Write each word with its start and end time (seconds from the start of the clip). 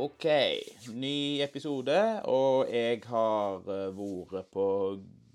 OK. 0.00 0.24
Ny 0.96 1.42
episode, 1.44 1.96
og 2.24 2.70
jeg 2.72 3.02
har 3.10 3.66
eh, 3.68 3.98
vært 4.32 4.48
på 4.54 4.64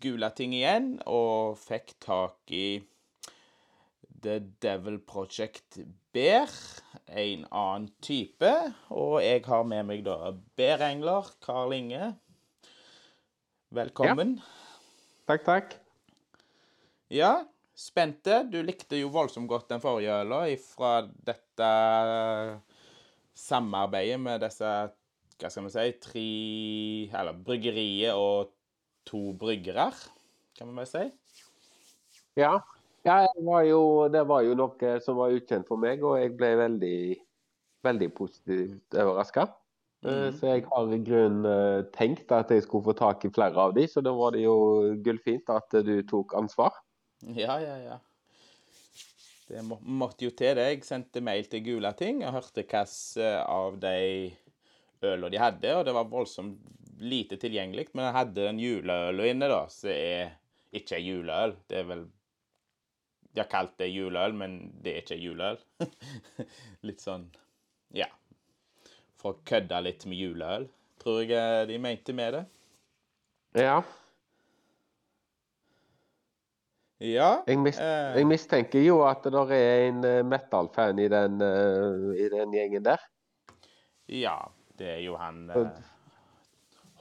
Gulating 0.02 0.56
igjen 0.58 0.88
og 1.06 1.60
fikk 1.62 1.94
tak 2.02 2.50
i 2.50 2.80
The 4.26 4.40
Devil 4.66 4.98
Project 5.06 5.78
Bear, 6.16 6.50
en 7.14 7.46
annen 7.52 7.92
type. 8.02 8.54
Og 8.90 9.20
jeg 9.22 9.46
har 9.46 9.70
med 9.70 9.86
meg 9.86 10.02
da 10.08 10.34
Bærengler, 10.58 11.30
Karl 11.46 11.78
Inge. 11.78 12.16
Velkommen. 13.70 14.40
Takk, 15.30 15.46
takk. 15.46 15.76
Ja, 17.14 17.36
spente. 17.78 18.42
Du 18.50 18.64
likte 18.66 18.98
jo 18.98 19.14
voldsomt 19.14 19.52
godt 19.52 19.70
den 19.76 19.84
forrige 19.84 20.24
øla 20.26 20.48
fra 20.72 21.04
dette 21.06 21.70
samarbeidet 23.36 24.20
med 24.22 24.44
disse 24.46 24.70
hva 25.36 25.52
skal 25.52 25.66
vi 25.66 25.74
si, 25.74 25.90
tre 26.04 26.30
Eller 27.20 27.42
bryggeriet 27.46 28.16
og 28.16 28.54
to 29.06 29.34
bryggere, 29.38 29.90
kan 30.58 30.72
vi 30.72 30.80
vel 30.80 30.88
si. 30.90 31.04
Ja. 32.40 32.56
ja 33.06 33.20
var 33.46 33.66
jo, 33.68 33.82
det 34.12 34.24
var 34.28 34.46
jo 34.48 34.56
noe 34.58 34.96
som 35.04 35.20
var 35.20 35.36
ukjent 35.36 35.68
for 35.68 35.82
meg, 35.82 36.04
og 36.04 36.18
jeg 36.18 36.34
ble 36.40 36.56
veldig, 36.64 36.98
veldig 37.86 38.10
positivt 38.18 38.98
overraska. 38.98 39.50
Mm. 40.06 40.32
Så 40.38 40.50
jeg 40.50 40.66
har 40.70 40.92
i 40.94 41.02
grunnen 41.02 41.46
eh, 41.50 41.86
tenkt 41.96 42.34
at 42.34 42.52
jeg 42.54 42.66
skulle 42.66 42.86
få 42.86 42.96
tak 42.98 43.24
i 43.26 43.32
flere 43.34 43.62
av 43.62 43.76
de, 43.78 43.88
så 43.90 44.04
da 44.06 44.14
var 44.14 44.36
det 44.36 44.44
jo 44.44 44.58
gullfint 45.06 45.50
at 45.54 45.78
du 45.86 45.96
tok 46.10 46.36
ansvar. 46.38 46.76
Ja, 47.26 47.58
ja, 47.62 47.78
ja. 47.82 48.02
Det 49.46 49.62
må, 49.66 49.78
måtte 49.82 50.26
jo 50.26 50.32
til 50.34 50.56
det. 50.58 50.66
Jeg 50.72 50.88
sendte 50.88 51.22
mail 51.24 51.46
til 51.50 51.62
Gulating 51.66 52.24
og 52.26 52.40
hørte 52.40 52.64
hvilke 52.64 53.30
av 53.46 53.78
de 53.82 53.98
ølene 55.06 55.30
de 55.34 55.42
hadde, 55.42 55.76
og 55.78 55.86
det 55.86 55.94
var 55.94 56.10
voldsomt 56.10 56.58
lite 57.00 57.38
tilgjengelig. 57.42 57.90
Men 57.94 58.08
jeg 58.08 58.18
hadde 58.18 58.48
den 58.48 58.62
juleøl 58.62 59.22
inne, 59.28 59.50
da, 59.52 59.62
som 59.70 59.92
er 59.94 60.34
ikke 60.76 60.98
er 60.98 61.06
juleøl. 61.06 61.56
Det 61.70 61.82
er 61.82 61.90
vel 61.92 62.06
De 63.36 63.42
har 63.42 63.50
kalt 63.52 63.74
det 63.78 63.90
juleøl, 63.92 64.34
men 64.34 64.54
det 64.84 64.94
er 64.94 65.04
ikke 65.04 65.20
juleøl. 65.20 65.60
litt 66.88 67.04
sånn 67.04 67.28
Ja. 67.96 68.08
For 69.20 69.36
å 69.36 69.44
kødde 69.48 69.82
litt 69.84 70.06
med 70.08 70.20
juleøl, 70.22 70.68
tror 71.02 71.22
jeg 71.28 71.68
de 71.70 71.78
mente 71.82 72.16
med 72.16 72.34
det. 72.38 72.44
Ja. 73.60 73.80
Ja. 77.06 77.32
Jeg, 77.48 77.60
mis 77.62 77.80
eh, 77.82 78.20
jeg 78.20 78.30
mistenker 78.30 78.86
jo 78.86 79.02
at 79.06 79.26
det 79.26 79.44
er 79.58 79.88
en 79.90 80.06
eh, 80.08 80.22
metal-fan 80.26 81.02
i, 81.02 81.10
den, 81.12 81.42
eh, 81.44 82.08
i 82.26 82.30
den 82.34 82.56
gjengen 82.56 82.86
der. 82.88 83.04
Ja, 84.12 84.38
det 84.80 84.90
er 84.98 85.02
jo 85.02 85.16
han 85.18 85.48
uh, 85.50 85.70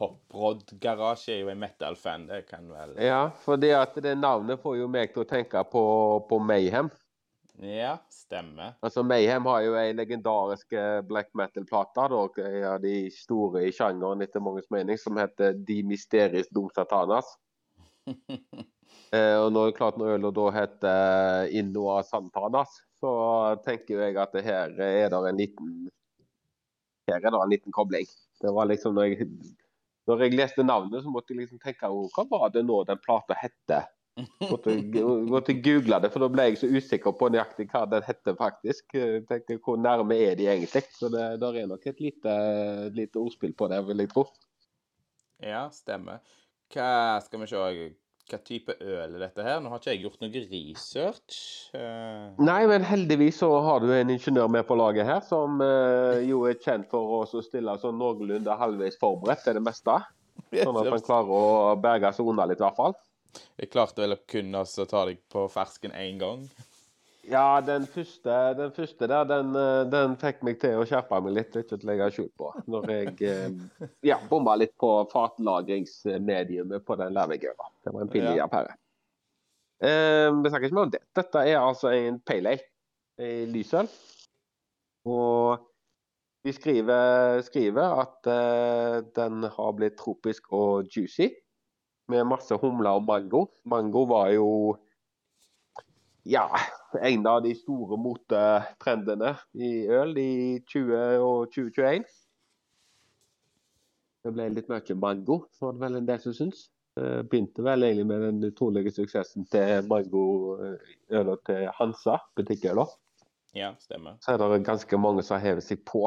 Hoprod 0.01 0.73
Garasje 0.81 1.37
er 1.37 1.41
jo 1.45 1.51
en 1.53 1.61
metal-fan, 1.61 2.27
det 2.31 2.45
kan 2.49 2.67
vel 2.71 2.95
Ja, 3.03 3.29
fordi 3.45 3.71
at 3.77 3.97
det 4.03 4.17
navnet 4.19 4.63
får 4.63 4.79
jo 4.81 4.91
meg 4.91 5.13
til 5.15 5.25
å 5.25 5.29
tenke 5.29 5.63
på, 5.71 5.85
på 6.29 6.41
Mayhem. 6.43 6.91
Ja, 7.63 7.99
stemmer. 8.11 8.75
Altså 8.83 9.05
Mayhem 9.07 9.47
har 9.47 9.61
jo 9.63 9.77
ei 9.79 9.93
legendarisk 9.95 10.75
eh, 10.75 10.99
black 11.07 11.31
metal-plate, 11.39 12.09
av 12.67 12.81
de 12.83 12.97
store 13.15 13.63
i 13.69 13.73
sjangeren 13.75 14.25
etter 14.27 14.43
manges 14.43 14.67
mening, 14.75 14.99
som 14.99 15.21
heter 15.21 15.55
De 15.55 15.83
Mysteris 15.87 16.51
Dom 16.51 16.67
Satanas. 16.75 17.37
Eh, 19.15 19.37
og 19.39 19.53
når, 19.55 19.73
klart 19.77 19.97
når 19.99 20.17
øla 20.17 20.31
da 20.35 20.45
heter 20.55 21.49
Innoa 21.55 22.01
Santanas, 22.07 22.77
så 22.99 23.11
tenker 23.65 24.01
jeg 24.03 24.17
at 24.19 24.35
her 24.43 24.75
er 24.75 25.11
det 25.13 25.21
en 25.31 25.39
liten 25.39 25.73
Her 27.09 27.21
er 27.21 27.35
det 27.35 27.41
en 27.41 27.53
liten 27.53 27.75
kobling. 27.75 28.09
Det 28.43 28.53
var 28.55 28.69
liksom 28.71 28.97
når 28.97 29.13
jeg, 29.13 29.29
når 30.11 30.25
jeg 30.25 30.37
leste 30.39 30.67
navnet, 30.67 31.03
så 31.05 31.13
måtte 31.13 31.35
jeg 31.35 31.45
liksom 31.45 31.63
tenke 31.63 31.91
hva 31.91 32.27
var 32.31 32.55
det 32.55 32.65
nå 32.67 32.81
den 32.89 33.01
plata 33.03 33.37
hette? 33.39 33.85
Måtte, 34.51 34.77
måtte 35.27 35.57
google 35.59 35.99
det, 36.03 36.11
for 36.15 36.23
da 36.23 36.29
ble 36.31 36.47
jeg 36.49 36.59
så 36.61 36.69
usikker 36.71 37.17
på 37.19 37.33
nøyaktig 37.35 37.67
hva 37.73 37.83
den 37.91 38.05
heter 38.07 38.37
faktisk. 38.39 38.95
Jeg 38.95 39.25
tenkte, 39.31 39.59
Hvor 39.65 39.81
nærme 39.81 40.19
er 40.29 40.39
de 40.39 40.47
egentlig? 40.53 40.85
Så 40.95 41.11
det 41.11 41.25
der 41.43 41.61
er 41.63 41.71
nok 41.71 41.87
et 41.87 42.03
lite, 42.03 42.35
lite 42.95 43.19
ordspill 43.19 43.57
på 43.59 43.69
det, 43.73 43.83
vil 43.89 44.05
jeg 44.05 44.13
tro. 44.15 44.29
Ja, 45.43 45.67
stemmer. 45.75 46.23
Hva 46.75 47.21
skal 47.23 47.45
vi 47.45 47.51
se 47.51 47.61
Hva 48.31 48.41
type 48.41 48.75
øl 48.81 49.15
er 49.15 49.21
dette 49.21 49.45
her? 49.45 49.61
Nå 49.61 49.71
har 49.71 49.83
ikke 49.83 49.93
jeg 49.93 50.03
gjort 50.07 50.23
noe 50.25 50.43
research. 50.51 51.39
Uh... 51.77 52.33
Nei, 52.41 52.63
men 52.71 52.87
heldigvis 52.89 53.43
så 53.43 53.51
har 53.67 53.85
du 53.85 53.93
en 53.95 54.13
ingeniør 54.15 54.49
med 54.51 54.65
på 54.67 54.79
laget 54.81 55.07
her, 55.09 55.21
som 55.29 55.61
uh, 55.61 56.19
jo 56.25 56.47
er 56.49 56.57
kjent 56.57 56.89
for 56.91 57.21
å 57.21 57.43
stille 57.45 57.77
sånn 57.83 58.01
noenlunde 58.01 58.59
halvveis 58.61 58.97
forberedt 59.01 59.45
til 59.45 59.59
det 59.61 59.65
meste. 59.67 59.99
Sånn 60.55 60.81
at 60.81 60.91
han 60.91 61.05
klarer 61.05 61.35
å 61.35 61.75
berge 61.81 62.15
seg 62.17 62.31
unna 62.31 62.49
litt, 62.49 62.63
i 62.63 62.67
hvert 62.67 62.81
fall. 62.81 62.97
Jeg 63.59 63.71
klarte 63.73 64.03
vel 64.03 64.17
å 64.17 64.23
kunne 64.31 64.63
ta 64.65 65.05
deg 65.09 65.21
på 65.31 65.47
fersken 65.53 65.95
én 65.99 66.21
gang. 66.23 66.47
Ja, 67.31 67.61
den 67.65 67.87
første, 67.89 68.35
den 68.59 68.73
første 68.77 69.07
der, 69.09 69.25
den, 69.29 69.55
eh, 69.57 69.83
den 69.89 70.17
fikk 70.21 70.43
meg 70.45 70.59
til 70.61 70.77
å 70.81 70.85
skjerpe 70.89 71.21
meg 71.25 71.37
litt, 71.39 71.55
ikke 71.57 71.79
til 71.79 71.87
å 71.87 71.91
legge 71.91 72.09
skjul 72.13 72.31
på. 72.39 72.51
Når 72.71 72.91
jeg 72.93 73.15
eh, 73.31 73.87
ja, 74.11 74.19
bomma 74.31 74.57
litt 74.61 74.75
på 74.81 74.91
fatlagringsmediumet 75.13 76.85
på 76.85 76.97
den 77.01 77.15
Lærvik-øla. 77.17 77.71
Det 77.85 77.95
var 77.95 78.05
en 78.05 78.13
pinlig 78.13 78.37
Ja. 78.39 78.49
affære. 78.49 78.77
Eh, 79.85 80.31
vi 80.43 80.51
snakker 80.51 80.69
ikke 80.69 80.79
mer 80.79 80.89
om 80.89 80.93
det. 80.95 81.03
Dette 81.17 81.47
er 81.49 81.61
altså 81.61 81.93
en 81.97 82.21
pale 82.21 82.57
ale. 82.57 82.69
En 83.21 83.53
lysøl. 83.55 83.89
Og 85.07 85.65
de 86.45 86.53
skriver, 86.53 87.41
skriver 87.47 88.01
at 88.05 88.29
eh, 88.29 89.01
den 89.17 89.45
har 89.49 89.73
blitt 89.77 89.97
tropisk 90.01 90.53
og 90.53 90.89
juicy. 90.93 91.31
Med 92.13 92.27
masse 92.29 92.53
humler 92.61 92.99
og 92.99 93.07
mango. 93.09 93.47
Mango 93.65 94.05
var 94.11 94.29
jo 94.35 94.49
ja, 96.25 96.49
en 97.01 97.27
av 97.27 97.43
de 97.45 97.55
store 97.57 97.99
motetrendene 98.01 99.35
i 99.61 99.73
øl 99.93 100.17
i 100.21 100.35
20 100.71 101.25
og 101.25 101.51
2021. 101.53 102.07
Det 104.25 104.33
ble 104.33 104.49
litt 104.57 104.71
mye 104.73 104.97
mango, 104.97 105.43
var 105.61 105.75
det 105.77 105.85
vel 105.85 105.99
en 106.01 106.09
del 106.09 106.23
som 106.23 106.37
syns. 106.37 106.69
Det 106.95 107.27
begynte 107.29 107.65
vel 107.67 107.85
egentlig 107.85 108.07
med 108.09 108.23
den 108.23 108.49
utrolige 108.49 108.93
suksessen 108.95 109.45
til 109.53 109.89
mangoøla 109.91 111.35
til 111.45 111.67
Hansa, 111.77 112.21
butikkøla. 112.39 112.87
Ja, 113.55 113.75
stemmer. 113.83 114.17
Så 114.23 114.35
er 114.35 114.41
det 114.41 114.65
ganske 114.67 114.99
mange 114.99 115.23
som 115.27 115.37
har 115.37 115.45
hevet 115.51 115.67
seg 115.67 115.83
på. 115.87 116.07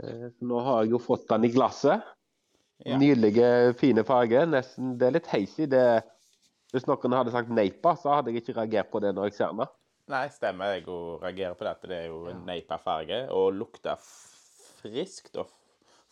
Eh, 0.00 0.28
så 0.30 0.48
Nå 0.52 0.60
har 0.64 0.84
jeg 0.84 0.94
jo 0.94 1.02
fått 1.02 1.26
den 1.32 1.48
i 1.48 1.52
glasset. 1.52 2.06
Ja. 2.84 2.96
Nydelige, 3.00 3.74
fine 3.80 4.04
farger. 4.08 4.46
Nesten, 4.48 4.94
det 5.00 5.08
er 5.08 5.16
litt 5.18 5.28
heisig. 5.32 5.68
Det, 5.72 5.82
hvis 6.74 6.86
noen 6.88 7.16
hadde 7.16 7.34
sagt 7.34 7.52
Neipa, 7.52 7.94
så 7.98 8.16
hadde 8.16 8.32
jeg 8.32 8.42
ikke 8.44 8.58
reagert 8.60 8.90
på 8.92 9.00
det 9.02 9.14
når 9.16 9.30
jeg 9.30 9.38
ser 9.40 9.54
den. 9.54 9.70
Nei, 10.10 10.24
stemmer. 10.34 10.74
Jeg 10.74 10.84
reagerer 11.22 11.56
på 11.58 11.66
dette. 11.66 11.88
Det 11.90 11.96
er 11.96 12.06
jo 12.10 12.24
ja. 12.30 12.36
Neipa-farge. 12.46 13.24
Og 13.36 13.52
lukter 13.54 13.98
friskt 14.80 15.38
og 15.38 15.50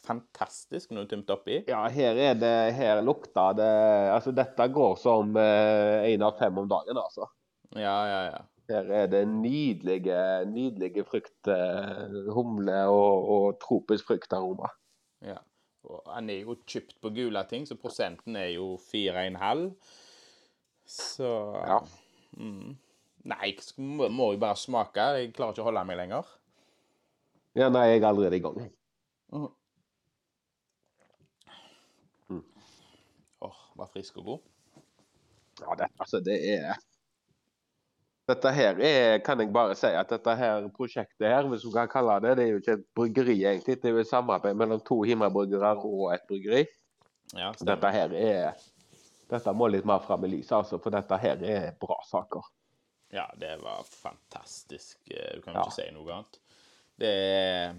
fantastisk 0.07 0.93
når 0.95 1.07
du 1.07 1.15
tømte 1.15 1.35
oppi. 1.35 1.57
Ja, 1.69 1.81
her 1.93 2.21
er 2.29 2.37
det 2.39 2.53
Her 2.77 3.03
lukter 3.03 3.57
det 3.59 3.73
Altså, 4.13 4.33
dette 4.33 4.69
går 4.73 4.95
som 5.01 5.35
én 5.37 6.23
av 6.25 6.39
fem 6.39 6.63
om 6.63 6.71
dagen, 6.71 7.01
altså. 7.01 7.27
Ja, 7.75 7.99
ja, 8.09 8.21
ja. 8.33 8.45
Her 8.69 8.91
er 8.93 9.07
det 9.09 9.23
nydelige, 9.29 10.45
nydelige 10.45 11.05
frukt, 11.09 11.49
eh, 11.49 12.19
humle 12.37 12.83
og, 12.93 13.31
og 13.35 13.47
tropisk 13.63 14.11
fruktaroma. 14.11 14.69
ja. 15.25 15.39
Og 15.89 16.03
han 16.11 16.29
er 16.29 16.43
jo 16.43 16.57
kjøpt 16.69 16.99
på 17.01 17.11
Gulating, 17.17 17.63
så 17.65 17.77
prosenten 17.79 18.37
er 18.37 18.51
jo 18.59 18.75
4,5. 18.91 19.63
Så 20.89 21.29
Ja. 21.67 21.79
Mm. 22.37 22.77
Nei, 23.29 23.53
må, 23.77 24.09
må 24.09 24.33
jo 24.33 24.41
bare 24.41 24.57
smake. 24.57 25.05
Jeg 25.19 25.33
klarer 25.37 25.53
ikke 25.53 25.65
å 25.65 25.69
holde 25.69 25.85
meg 25.85 25.99
lenger. 26.01 26.29
Ja, 27.59 27.69
nei, 27.69 27.89
jeg 27.91 28.03
er 28.03 28.07
allerede 28.09 28.39
i 28.39 28.45
gang. 28.45 28.69
Åh, 33.45 33.59
var 33.77 33.91
frisk 33.93 34.21
og 34.23 34.31
god. 34.31 34.47
Ja, 35.61 35.75
det, 35.79 35.91
altså, 35.99 36.21
det 36.23 36.39
er 36.55 36.79
Dette 38.29 38.51
her 38.53 38.81
er, 38.85 39.19
kan 39.25 39.41
jeg 39.41 39.49
bare 39.53 39.75
si 39.79 39.89
at 39.89 40.11
dette 40.13 40.35
her 40.37 40.67
prosjektet 40.77 41.25
her, 41.33 41.47
hvis 41.49 41.63
du 41.65 41.71
kan 41.73 41.89
kalle 41.89 42.19
det, 42.21 42.35
det 42.37 42.45
er 42.45 42.51
jo 42.51 42.59
ikke 42.61 42.75
et 42.77 42.83
bryggeri 42.95 43.37
egentlig. 43.41 43.79
Det 43.81 43.89
er 43.89 43.97
jo 43.97 44.03
et 44.03 44.11
samarbeid 44.11 44.59
mellom 44.61 44.83
to 44.85 45.01
himmelbryggere 45.09 45.71
og 45.81 46.13
et 46.13 46.27
bryggeri. 46.29 46.67
Ja, 47.33 47.55
Dette 47.57 47.93
her 47.93 48.13
er 48.13 48.61
Dette 49.29 49.53
må 49.53 49.69
litt 49.69 49.85
mer 49.89 50.01
fram 50.01 50.25
i 50.25 50.31
lyset, 50.33 50.55
altså, 50.57 50.79
for 50.81 50.95
dette 50.95 51.19
her 51.21 51.43
er 51.45 51.71
bra 51.81 51.99
saker. 52.09 52.47
Ja, 53.13 53.27
det 53.41 53.55
var 53.63 53.85
fantastisk. 53.89 54.99
Eh, 55.11 55.35
Du 55.37 55.43
kan 55.45 55.55
Ja. 55.55 55.63
ikke 55.65 55.75
si 55.77 55.91
noe 55.93 56.13
annet. 56.13 56.39
Det 56.99 57.09
er, 57.09 57.75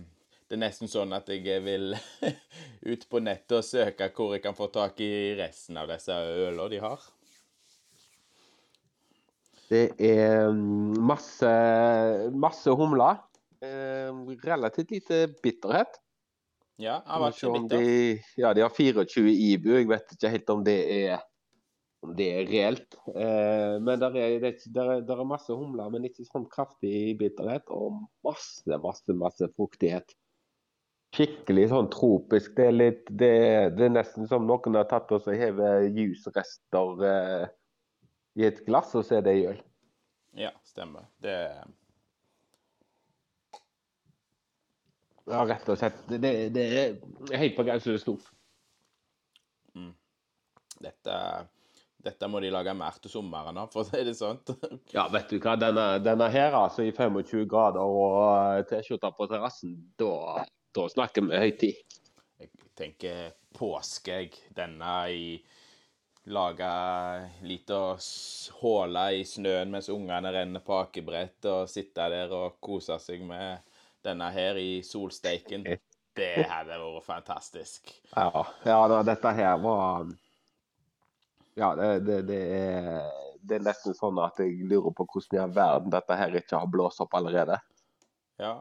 det 0.48 0.56
er 0.57 0.62
nesten 0.63 0.88
sånn 0.90 1.13
at 1.13 1.28
jeg 1.30 1.62
vil 1.66 1.94
ut 2.94 3.07
på 3.10 3.19
nettet 3.22 3.57
og 3.60 3.63
søke 3.68 4.10
hvor 4.16 4.34
jeg 4.36 4.44
kan 4.46 4.56
få 4.57 4.69
tak 4.74 5.00
i 5.01 5.36
resten 5.38 5.78
av 5.78 5.90
disse 5.92 6.13
ølene 6.13 6.69
de 6.72 6.80
har. 6.86 7.00
Det 9.69 9.84
er 10.01 10.50
mm, 10.50 10.98
masse, 11.06 11.50
masse 12.34 12.74
humler. 12.74 13.19
Eh, 13.62 14.10
relativt 14.46 14.92
lite 14.96 15.28
bitterhet. 15.44 16.00
Ja, 16.80 17.01
han 17.06 17.22
var 17.22 17.36
ikke 17.36 17.51
bitter. 17.57 17.78
de, 17.78 18.24
ja, 18.40 18.54
de 18.56 18.62
har 18.63 18.72
24 18.72 19.30
IBU. 19.30 19.74
Jeg 19.75 19.90
vet 19.92 20.13
ikke 20.16 20.31
helt 20.31 20.50
om 20.56 20.63
det 20.66 20.78
er, 20.96 21.19
om 22.06 22.16
det 22.16 22.28
er 22.31 22.48
reelt. 22.48 22.98
Eh, 23.12 23.75
men 23.84 24.00
der 24.00 24.16
er, 24.16 24.38
det, 24.44 24.54
der, 24.75 24.94
er, 24.96 25.04
der 25.06 25.22
er 25.22 25.28
masse 25.28 25.56
humler, 25.56 25.92
men 25.92 26.07
ikke 26.07 26.28
sånn 26.28 26.48
kraftig 26.51 27.18
bitterhet. 27.19 27.68
Og 27.74 28.01
masse, 28.25 28.80
masse, 28.84 29.16
masse 29.18 29.50
fruktighet. 29.57 30.16
Skikkelig 31.16 31.69
sånn 31.72 31.90
tropisk. 31.94 32.54
Det 32.57 32.69
er, 32.69 32.75
litt, 32.75 33.04
det, 33.10 33.34
det 33.75 33.88
er 33.88 33.96
nesten 33.98 34.30
som 34.30 34.46
noen 34.48 34.78
har 34.78 34.88
tatt 34.92 35.12
og 35.16 35.25
hevet 35.34 35.90
jusrester 35.98 37.06
eh, 37.10 37.46
i 38.40 38.48
et 38.48 38.63
glass, 38.68 38.94
og 38.96 39.06
så 39.07 39.19
er 39.19 39.25
det 39.25 39.38
øl. 39.51 39.62
Ja, 40.38 40.54
stemmer. 40.69 41.10
Det 41.24 41.36
Ja, 45.30 45.44
rett 45.46 45.68
og 45.69 45.78
slett. 45.78 45.98
Det, 46.10 46.31
det, 46.56 46.63
er 46.66 47.38
helt 47.38 47.54
på 47.54 47.66
grensen 47.68 47.92
til 47.94 48.00
stort. 48.01 48.30
dette, 50.80 51.16
dette 52.04 52.28
må 52.31 52.40
de 52.40 52.51
lage 52.54 52.74
mer 52.78 52.96
til 53.04 53.12
sommeren, 53.12 53.57
av, 53.60 53.72
for 53.74 53.84
å 53.84 53.90
si 53.90 54.04
det 54.07 54.16
sånn. 54.18 54.40
Ja, 54.96 55.07
vet 55.12 55.31
du 55.31 55.40
hva. 55.44 55.57
Denne, 55.60 55.88
denne 56.04 56.30
her, 56.31 56.56
altså 56.56 56.86
i 56.88 56.94
25 56.96 57.46
grader 57.50 57.84
og 57.84 58.18
eh, 58.56 58.63
T-skjorte 58.69 59.12
på 59.18 59.28
terrassen, 59.31 59.75
da, 60.00 60.46
da 60.75 60.88
snakker 60.92 61.28
vi 61.28 61.42
høytid. 61.44 61.98
Jeg 62.40 62.51
tenker 62.80 63.34
påske, 63.57 64.22
jeg. 64.22 64.44
Denne 64.56 64.94
i 65.12 65.24
Lage 66.30 66.69
lita 67.42 67.96
håle 68.60 69.06
i 69.18 69.24
snøen 69.25 69.72
mens 69.74 69.88
ungene 69.90 70.30
renner 70.36 70.62
på 70.62 70.75
akebrett, 70.78 71.40
og 71.50 71.72
sitte 71.72 72.06
der 72.12 72.30
og 72.36 72.60
kose 72.62 73.00
seg 73.01 73.24
med 73.25 73.63
denne 74.06 74.28
her 74.36 74.60
i 74.62 74.84
solsteiken. 74.86 75.66
Det 76.19 76.44
hadde 76.50 76.75
vært 76.81 77.06
fantastisk. 77.06 77.94
Ja, 78.12 78.44
ja 78.68 79.04
dette 79.07 79.31
her 79.38 79.60
var 79.63 80.10
Ja, 81.60 81.74
det, 81.76 81.88
det, 82.08 82.20
det, 82.30 82.40
er, 82.56 83.08
det 83.44 83.58
er 83.58 83.66
nesten 83.68 83.96
sånn 83.98 84.20
at 84.24 84.40
jeg 84.40 84.64
lurer 84.70 84.94
på 84.96 85.06
hvordan 85.10 85.36
i 85.36 85.42
all 85.44 85.56
verden 85.56 85.92
dette 85.94 86.16
her 86.16 86.38
ikke 86.40 86.62
har 86.62 86.72
blåst 86.72 87.04
opp 87.04 87.18
allerede. 87.20 87.58
Ja. 88.40 88.60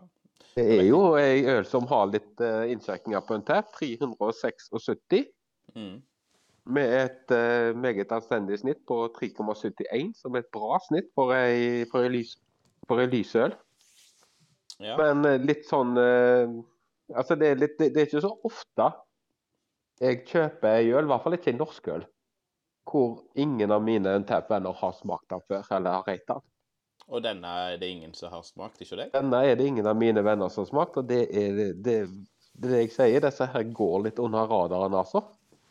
Det 0.59 0.65
er 0.81 0.85
jo 0.89 1.01
ei 1.21 1.45
øl 1.47 1.67
som 1.69 1.87
har 1.91 2.09
litt 2.11 2.43
uh, 2.43 2.67
innsjekkinger 2.67 3.23
på 3.27 3.37
en 3.37 3.45
tær. 3.47 3.63
376. 3.77 5.29
Mm. 5.77 6.01
Med 6.75 6.95
et 6.99 7.35
uh, 7.35 7.71
meget 7.79 8.11
anstendig 8.13 8.59
snitt 8.65 8.83
på 8.89 9.05
3,71, 9.15 10.17
som 10.19 10.35
er 10.35 10.43
et 10.43 10.51
bra 10.55 10.81
snitt 10.89 11.13
for 11.15 11.31
ei, 11.37 11.87
for 11.93 12.03
ei, 12.03 12.11
lys, 12.19 12.35
for 12.91 13.05
ei 13.05 13.07
lysøl. 13.13 13.55
ja. 14.83 14.99
Men 14.99 15.23
uh, 15.27 15.37
litt 15.43 15.69
sånn 15.69 15.95
eh, 15.99 16.59
Altså, 17.09 17.39
det 17.41 17.47
er, 17.49 17.55
litt, 17.57 17.79
det, 17.81 17.87
det 17.95 18.03
er 18.03 18.09
ikke 18.11 18.21
så 18.21 18.35
ofte 18.45 18.91
jeg 19.99 20.19
kjøper 20.29 20.75
ei 20.77 20.91
øl, 20.93 21.07
i 21.07 21.09
hvert 21.09 21.23
fall 21.25 21.37
ikke 21.39 21.49
ei 21.55 21.57
norsk 21.57 21.87
øl, 21.95 22.03
hvor 22.89 23.21
ingen 23.39 23.73
av 23.75 23.83
mine 23.85 24.15
Untap-venner 24.19 24.77
har 24.81 24.95
smakt 24.97 25.29
den 25.33 25.45
før, 25.49 25.67
eller 25.77 25.99
har 25.99 26.09
rate 26.09 26.35
den. 26.35 26.47
Og 27.09 27.23
denne 27.25 27.53
er 27.71 27.79
det 27.81 27.89
ingen 27.89 28.13
som 28.17 28.33
har 28.33 28.43
smakt, 28.45 28.83
ikke 28.85 28.99
det? 29.01 29.07
Denne 29.15 29.41
er 29.47 29.57
det 29.57 29.69
ingen 29.69 29.87
av 29.89 29.97
mine 29.97 30.25
venner 30.25 30.51
som 30.53 30.67
har 30.67 30.73
smakt, 30.73 30.99
og 31.01 31.09
det 31.09 31.23
er 31.29 31.55
det, 31.57 31.69
det, 31.85 31.97
det, 32.53 32.69
er 32.69 32.75
det 32.75 32.83
jeg 32.83 32.93
sier. 32.97 33.23
Disse 33.25 33.49
her 33.49 33.65
går 33.79 34.03
litt 34.09 34.21
under 34.21 34.51
radaren, 34.51 34.97
altså. 34.99 35.23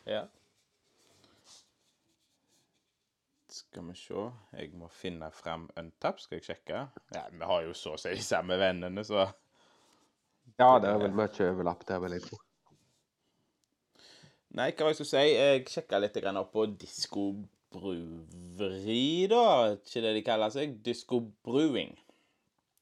Ja. 0.08 0.24
Skal 3.52 3.86
vi 3.86 3.94
se. 3.98 4.26
Jeg 4.58 4.72
må 4.78 4.90
finne 4.90 5.30
frem 5.34 5.68
Untap, 5.78 6.18
skal 6.22 6.40
jeg 6.40 6.48
sjekke. 6.48 6.82
Ja, 7.14 7.24
vi 7.30 7.46
har 7.52 7.62
jo 7.68 7.76
så 7.76 7.94
å 7.94 8.02
si 8.02 8.16
de 8.16 8.24
samme 8.24 8.58
vennene, 8.58 9.06
så 9.06 9.28
Ja, 10.58 10.74
det 10.82 10.90
er 10.90 11.02
vel 11.04 11.14
mye 11.14 11.50
overlapp 11.52 11.86
der, 11.86 12.02
vil 12.02 12.18
jeg 12.18 12.26
tro. 12.26 12.42
Nei, 14.58 14.72
hva 14.74 14.88
var 14.88 14.90
det 14.90 14.96
jeg 14.96 15.04
skulle 15.04 15.12
si? 15.12 15.34
Jeg 15.36 15.68
sjekka 15.70 16.00
litt 16.02 16.16
opp 16.32 16.48
på 16.50 16.64
diskobruveri, 16.80 19.28
da. 19.30 19.42
Ikke 19.76 20.00
det 20.02 20.10
de 20.16 20.22
kaller 20.26 20.50
seg? 20.50 20.72
Disko 20.82 21.20
Brewing. 21.46 21.92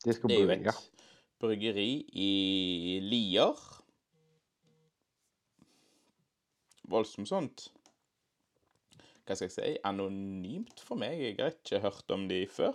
Det 0.06 0.14
er 0.24 0.38
jo 0.38 0.48
et 0.54 0.64
ja. 0.70 0.74
bryggeri 1.42 1.90
i 2.16 2.30
Lier. 3.04 3.52
Voldsomt 6.88 7.28
sånt. 7.28 7.68
Hva 9.26 9.34
skal 9.36 9.50
jeg 9.50 9.56
si? 9.58 9.76
Anonymt 9.84 10.80
for 10.80 10.96
meg. 10.96 11.20
Jeg 11.20 11.36
har 11.42 11.52
ikke 11.58 11.84
hørt 11.84 12.10
om 12.14 12.28
de 12.30 12.46
før. 12.48 12.72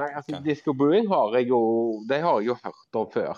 Nei, 0.00 0.08
altså, 0.08 0.40
diskobruing 0.42 1.06
Brewing 1.06 1.08
har 1.10 1.34
jeg 1.34 1.48
jo 1.50 1.58
De 2.06 2.20
har 2.22 2.40
jeg 2.40 2.46
jo 2.50 2.54
hørt 2.64 2.94
om 2.98 3.10
før. 3.14 3.34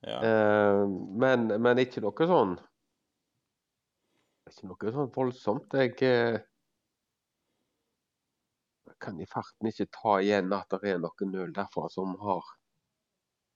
Ja. 0.00 0.18
Uh, 0.24 0.88
men, 1.20 1.60
men 1.60 1.78
ikke 1.84 2.00
noe 2.04 2.26
sånn 2.28 2.56
Ikke 4.52 4.68
noe 4.68 4.92
sånn 4.94 5.12
voldsomt. 5.14 5.76
Jeg 5.80 5.94
eh, 6.04 6.40
kan 9.02 9.20
i 9.20 9.28
farten 9.28 9.70
ikke 9.70 9.88
ta 9.96 10.18
igjen 10.20 10.52
at 10.54 10.74
det 10.76 10.92
er 10.92 11.00
noen 11.00 11.38
øl 11.40 11.54
derfra 11.56 11.88
som 11.92 12.12
har 12.20 12.50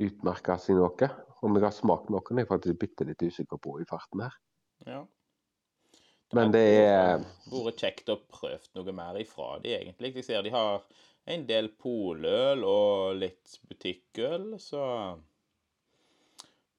utmerka 0.02 0.56
seg 0.60 0.80
noe. 0.80 1.10
Om 1.44 1.58
jeg 1.58 1.66
har 1.66 1.76
smakt 1.76 2.08
noen, 2.12 2.32
er 2.38 2.46
jeg 2.46 2.50
faktisk 2.50 2.80
bitte 2.80 3.06
litt 3.08 3.22
usikker 3.22 3.60
på 3.60 3.76
i 3.82 3.88
farten 3.88 4.24
her. 4.26 4.40
ja. 4.86 5.04
Men 6.34 6.48
hadde 6.48 6.58
det 6.58 6.78
er 6.82 7.20
vært 7.52 7.82
kjekt 7.84 8.08
å 8.10 8.16
prøve 8.18 8.72
noe 8.74 8.94
mer 8.98 9.18
ifra 9.20 9.60
de, 9.62 9.76
egentlig. 9.76 10.10
Jeg 10.16 10.26
ser 10.26 10.42
de 10.42 10.50
har 10.50 10.80
en 11.30 11.44
del 11.46 11.68
poløl 11.78 12.64
og 12.66 13.20
litt 13.20 13.54
butikkøl, 13.68 14.56
så 14.58 14.82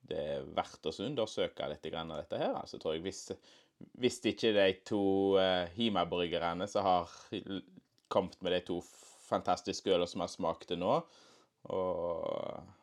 det 0.10 0.20
er 0.38 0.48
verdt 0.58 0.90
å 0.90 0.94
undersøke 1.06 1.70
litt 1.72 1.88
av 1.94 2.16
dette 2.16 2.40
her. 2.42 2.56
Altså, 2.62 2.80
tror 2.80 2.96
jeg 2.96 3.06
hvis, 3.06 3.22
hvis 4.02 4.20
ikke 4.32 4.54
de 4.56 4.68
to 4.88 5.04
uh, 5.40 5.68
Hima-bryggerne 5.76 6.68
som 6.70 6.88
har 6.88 7.14
kommet 8.14 8.40
med 8.42 8.56
de 8.56 8.64
to 8.70 8.82
fantastiske 9.28 9.92
ølene 9.92 10.08
som 10.08 10.24
har 10.24 10.32
smakt 10.32 10.72
det 10.72 10.80
nå, 10.80 11.00
og 11.68 12.74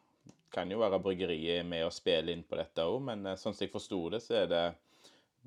kan 0.54 0.70
jo 0.70 0.82
være 0.82 1.00
bryggeriet 1.02 1.66
med 1.66 1.86
å 1.86 1.92
spille 1.92 2.34
inn 2.34 2.44
på 2.46 2.58
dette 2.60 2.84
òg, 2.86 3.00
men 3.08 3.24
eh, 3.26 3.38
sånn 3.40 3.56
som 3.56 3.64
jeg 3.64 3.72
forsto 3.72 4.00
det, 4.12 4.20
så 4.22 4.44
er 4.44 4.50
det 4.52 4.64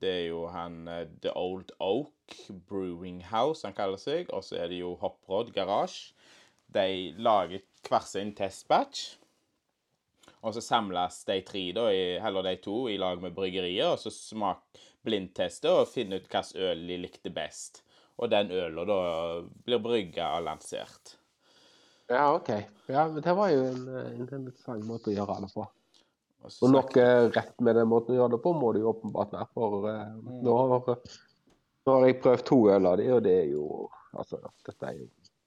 det 0.02 0.10
er 0.14 0.26
jo 0.30 0.44
han 0.54 0.84
eh, 0.92 1.06
The 1.24 1.34
Old 1.38 1.72
Oak 1.82 2.36
Brewing 2.70 3.24
House, 3.32 3.66
han 3.66 3.76
kaller 3.78 4.02
seg. 4.02 4.30
Og 4.36 4.46
så 4.46 4.60
er 4.62 4.72
det 4.72 4.82
jo 4.82 4.96
Hopprod 5.02 5.54
Garage. 5.56 6.14
De 6.74 7.14
lager 7.18 7.64
hver 7.88 8.06
sin 8.06 8.34
testbatch. 8.38 9.16
Og 10.46 10.54
så 10.54 10.62
samles 10.62 11.24
de 11.28 11.40
tre, 11.46 11.64
da, 11.74 11.88
i, 11.92 12.18
eller 12.22 12.46
de 12.46 12.56
to, 12.62 12.78
i 12.92 12.98
lag 13.02 13.22
med 13.22 13.36
bryggeriet, 13.36 13.88
og 13.90 14.02
så 14.02 14.14
smak 14.14 14.82
blindtester 15.08 15.82
og 15.82 15.90
finne 15.90 16.20
ut 16.20 16.28
hvilken 16.28 16.68
øl 16.68 16.84
de 16.90 17.00
likte 17.06 17.32
best. 17.34 17.82
Og 18.18 18.30
den 18.34 18.52
øla 18.54 18.86
da 18.88 19.00
blir 19.66 19.82
brygga 19.82 20.34
og 20.38 20.46
lansert. 20.48 21.18
Ja, 22.10 22.30
OK. 22.34 22.50
Ja, 22.88 23.08
men 23.08 23.22
Det 23.22 23.34
var 23.36 23.50
jo 23.52 23.66
en, 23.68 23.88
eh, 23.88 24.14
en 24.14 24.22
interessant 24.22 24.86
måte 24.88 25.12
å 25.12 25.18
gjøre 25.18 25.42
det 25.44 25.52
på. 25.54 25.66
Og 26.48 26.64
Og 26.64 26.72
noe 26.72 27.06
rett 27.36 27.62
med 27.62 27.76
den 27.76 27.90
måten 27.92 28.16
å 28.16 28.20
gjøre 28.22 28.36
det 28.38 28.42
på 28.44 28.54
må 28.56 28.72
det 28.74 28.82
jo 28.82 28.94
åpenbart 28.94 29.34
være. 29.34 29.48
For 29.54 29.88
mm. 29.90 30.42
nå, 30.46 30.58
har, 30.58 31.00
nå 31.86 31.96
har 31.98 32.06
jeg 32.08 32.20
prøvd 32.24 32.46
to 32.48 32.60
øl 32.72 32.92
av 32.92 32.98
de, 33.02 33.08
og 33.14 33.24
det 33.26 33.38
er 33.44 33.48
jo 33.54 33.68
Altså, 34.18 34.40
dette 34.66 34.88
er 34.88 34.96
jo 34.98 35.04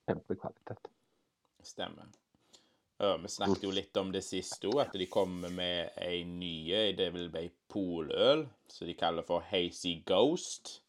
kjempekvalitet. 0.07 0.91
Stemmer. 1.67 2.07
Ja, 3.01 3.17
vi 3.17 3.29
snakket 3.33 3.63
jo 3.65 3.71
litt 3.73 3.97
om 3.97 4.11
det 4.13 4.21
siste 4.21 4.69
òg, 4.69 4.83
at 4.83 4.97
de 5.01 5.07
kommer 5.09 5.49
med 5.57 5.95
ei 6.05 6.19
nye 6.29 6.91
Det 6.93 7.07
vil 7.15 7.31
bli 7.33 7.47
poløl, 7.73 8.43
som 8.69 8.89
de 8.91 8.95
kaller 8.99 9.25
for 9.25 9.41
Hazy 9.49 9.95
Ghost. 10.05 10.83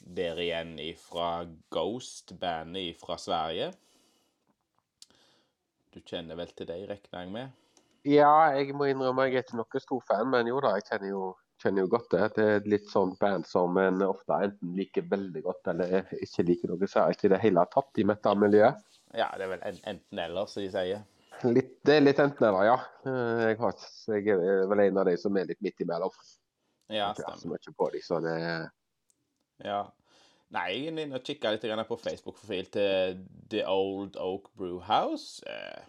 Der 0.00 0.40
igjen 0.42 0.72
ifra 0.82 1.44
Ghost-bandet 1.70 2.98
fra 2.98 3.14
Sverige. 3.22 3.68
Du 5.94 6.00
kjenner 6.00 6.34
vel 6.40 6.50
til 6.50 6.66
dem, 6.66 6.82
regner 6.90 7.22
jeg 7.22 7.30
med? 7.36 7.54
Ja, 8.10 8.32
jeg 8.56 8.74
må 8.74 8.88
innrømme 8.90 9.28
jeg 9.28 9.38
er 9.38 9.46
ikke 9.46 9.60
noe 9.60 9.84
stor 9.84 10.02
fan, 10.10 10.32
men 10.34 10.50
jo 10.50 10.58
da, 10.64 10.74
jeg 10.80 10.88
kjenner 10.88 11.12
jo, 11.12 11.22
kjenner 11.62 11.84
jo 11.84 11.92
godt 11.94 12.10
det. 12.16 12.24
Det 12.40 12.48
er 12.48 12.58
et 12.58 12.68
litt 12.74 12.90
sånn 12.90 13.14
band 13.22 13.46
som 13.46 13.78
en 13.78 14.02
ofte 14.08 14.40
enten 14.48 14.74
liker 14.74 15.06
veldig 15.14 15.46
godt 15.46 15.72
eller 15.76 16.10
ikke 16.18 16.48
liker 16.50 16.74
noe 16.74 16.90
særlig 16.90 17.22
i 17.22 17.32
det 17.36 17.42
hele 17.46 17.66
tatt 17.70 18.02
i 18.02 18.08
metal-miljøet. 18.14 18.82
Ja, 19.14 19.30
det 19.38 19.46
er 19.46 19.54
vel 19.54 19.66
enten-eller, 19.94 20.50
som 20.50 20.66
de 20.66 20.74
sier. 20.74 21.06
Litt, 21.48 21.78
det 21.86 21.96
er 21.96 22.04
litt 22.04 22.20
enten 22.20 22.46
eller, 22.48 22.66
ja. 22.68 22.76
Eh, 23.06 23.44
Jeg, 23.48 23.58
har, 23.60 23.86
jeg 24.12 24.34
er 24.34 24.66
vel 24.68 24.82
en 24.84 25.00
av 25.00 25.08
de 25.08 25.16
som 25.20 25.36
er 25.40 25.48
litt 25.48 25.62
midt 25.64 25.80
imellom. 25.80 26.12
Ja, 26.90 27.12
stemmer. 27.14 27.60
Jeg 27.62 27.76
på 27.78 27.88
de, 27.94 28.02
så 28.04 28.20
det 28.24 28.36
Ja. 29.64 29.80
Nei, 30.50 30.64
jeg 30.74 30.86
er 30.90 31.04
inne 31.04 31.14
og 31.14 31.22
kikker 31.22 31.54
litt 31.54 31.86
på 31.86 31.96
Facebook-profil 32.00 32.70
til 32.74 33.20
The 33.52 33.62
Old 33.70 34.16
Oak 34.18 34.50
Brew 34.58 34.80
House. 34.82 35.38
Eh, 35.46 35.84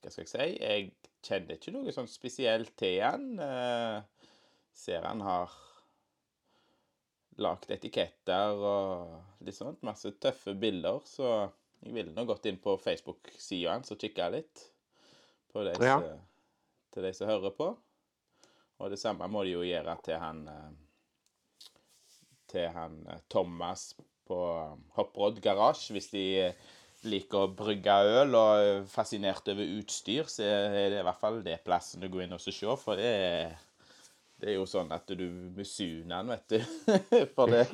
hva 0.00 0.10
skal 0.10 0.24
jeg 0.24 0.30
si? 0.32 0.46
Jeg 0.56 0.92
kjenner 1.26 1.58
ikke 1.58 1.74
noe 1.74 1.92
sånn 1.92 2.08
spesielt 2.08 2.72
til 2.80 3.02
han. 3.04 3.34
Eh, 3.44 4.30
ser 4.72 5.04
han 5.04 5.20
har 5.20 5.52
lagd 7.38 7.70
etiketter 7.70 8.56
og 8.56 9.44
litt 9.44 9.58
sånt. 9.58 9.84
Masse 9.86 10.14
tøffe 10.16 10.56
bilder. 10.58 11.04
Så 11.06 11.28
jeg 11.84 11.94
ville 11.94 12.12
nå 12.14 12.24
gått 12.28 12.46
inn 12.50 12.58
på 12.62 12.76
Facebook-sida 12.82 13.72
hans 13.76 13.92
og 13.94 13.98
kikka 14.02 14.30
litt 14.34 14.64
på 15.52 15.64
de 15.64 15.74
Ja. 15.84 15.98
som- 16.00 16.24
til 16.92 17.02
de 17.02 17.12
som 17.14 17.28
hører 17.28 17.50
på. 17.56 17.76
Og 18.80 18.90
det 18.90 18.98
samme 18.98 19.26
må 19.28 19.42
de 19.44 19.50
jo 19.52 19.60
gjøre 19.62 20.02
til 20.02 20.18
han 20.18 20.48
eh, 20.48 20.70
til 22.48 22.68
han 22.70 23.06
eh, 23.08 23.18
Thomas 23.28 23.94
på 24.28 24.38
Hopprod 24.96 25.40
Garage. 25.40 25.92
Hvis 25.92 26.10
de 26.10 26.24
eh, 26.40 26.52
liker 27.04 27.44
å 27.46 27.54
brygge 27.54 27.94
øl 28.22 28.34
og 28.34 28.58
er 28.58 28.84
fascinert 28.90 29.48
over 29.48 29.68
utstyr, 29.78 30.24
så 30.30 30.42
er 30.44 30.90
det 30.90 31.00
i 31.00 31.06
hvert 31.06 31.20
fall 31.20 31.42
det 31.42 31.60
plassen 31.64 32.00
du 32.02 32.08
går 32.08 32.24
inn 32.26 32.32
og 32.32 32.40
se, 32.42 32.52
for 32.76 32.96
det 32.96 33.04
er 33.06 33.58
det 34.38 34.52
er 34.52 34.54
jo 34.54 34.66
sånn 34.70 34.92
at 34.94 35.10
du 35.18 35.24
misunner 35.56 36.20
han, 36.20 36.28
vet 36.30 36.52
du. 36.52 36.58
For 37.36 37.50
det, 37.50 37.64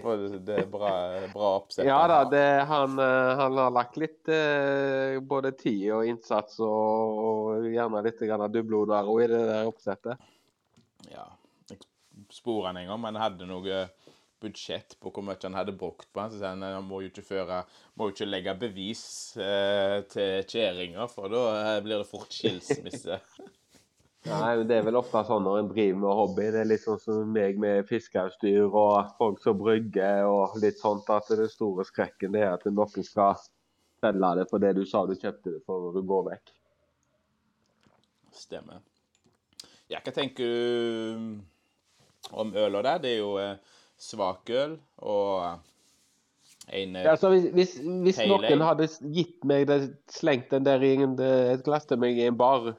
for 0.00 0.22
det 0.46 0.56
er 0.62 0.68
bra, 0.72 0.92
bra 1.32 1.50
oppsett. 1.58 1.84
Ja 1.84 1.98
da, 2.08 2.22
det, 2.30 2.44
han, 2.70 2.96
eh, 2.98 3.32
han, 3.40 3.58
har 3.60 3.74
lagt 3.74 3.98
litt 4.00 4.30
eh, 4.32 5.18
både 5.20 5.52
tid 5.58 5.90
og 5.98 6.08
innsats 6.08 6.56
og, 6.64 7.20
og 7.28 7.68
gjerne 7.68 8.04
litt 8.06 8.24
dubloner 8.54 9.10
i 9.20 9.28
det 9.28 9.42
der 9.50 9.68
oppsettet. 9.68 10.30
Ja. 11.12 11.28
Jeg 11.68 11.82
spurte 12.32 12.70
han 12.70 12.80
en 12.80 12.88
gang 12.88 13.04
men 13.04 13.20
hadde 13.20 13.48
noe 13.50 13.84
budsjett 14.44 14.96
på 15.00 15.12
hvor 15.12 15.24
mye 15.24 15.40
han 15.42 15.56
hadde 15.56 15.76
brukt 15.76 16.08
på 16.12 16.22
han. 16.22 16.32
Så 16.32 16.40
sa 16.40 16.54
han 16.54 16.64
han 16.64 16.88
må 16.88 17.02
jo 17.04 17.12
ikke 17.12 17.26
føre, 17.26 17.62
må 17.98 18.08
jo 18.08 18.16
ikke 18.16 18.30
legge 18.30 18.56
bevis 18.64 19.04
eh, 19.40 20.00
til 20.12 20.40
kjerringa, 20.48 21.08
for 21.12 21.32
da 21.32 21.44
eh, 21.58 21.82
blir 21.84 22.00
det 22.00 22.08
fort 22.08 22.32
skilsmisse. 22.32 23.20
Nei, 24.24 24.56
men 24.56 24.68
Det 24.68 24.76
er 24.78 24.86
vel 24.86 24.96
ofte 24.96 25.20
sånn 25.28 25.44
når 25.44 25.58
en 25.60 25.66
driver 25.68 25.98
med 26.00 26.16
hobby. 26.18 26.46
Det 26.54 26.60
er 26.62 26.68
litt 26.70 26.84
sånn 26.84 27.00
som 27.00 27.32
meg 27.32 27.58
med 27.60 27.84
fiskeutstyr 27.90 28.64
og 28.64 29.10
folk 29.18 29.42
som 29.44 29.58
brygger 29.60 30.24
og 30.24 30.56
litt 30.62 30.80
sånt. 30.80 31.10
At 31.12 31.28
det 31.28 31.50
store 31.52 31.84
skrekken 31.84 32.32
det 32.32 32.46
er 32.46 32.54
at 32.56 32.64
noen 32.70 33.04
skal 33.04 33.36
selge 34.00 34.30
det 34.40 34.46
for 34.50 34.64
det 34.64 34.72
du 34.78 34.84
sa 34.88 35.04
du 35.04 35.12
kjøpte 35.12 35.52
det 35.52 35.60
for 35.66 35.84
når 35.84 35.98
du 35.98 36.08
går 36.08 36.24
vekk. 36.30 36.54
Stemmer. 38.34 38.80
Ja, 39.92 40.00
hva 40.00 40.14
tenker 40.16 40.48
du 40.48 42.32
om 42.32 42.56
øla 42.56 42.80
der? 42.88 43.04
Det 43.04 43.12
er 43.12 43.20
jo 43.20 43.36
eh, 43.42 43.76
svakøl 44.00 44.78
og 45.04 45.60
en 46.72 46.96
ja, 46.96 47.10
altså, 47.12 47.28
Hvis, 47.34 47.50
hvis, 47.52 47.74
hvis 48.06 48.22
noen 48.24 48.64
hadde 48.64 48.88
gitt 49.12 49.44
meg 49.44 49.66
det, 49.68 49.78
slengt 50.08 50.48
den 50.54 50.64
der 50.64 50.80
i 50.80 50.94
et 50.96 51.64
glass 51.66 51.84
til 51.84 52.00
meg 52.00 52.16
i 52.16 52.24
en 52.30 52.40
bar 52.40 52.72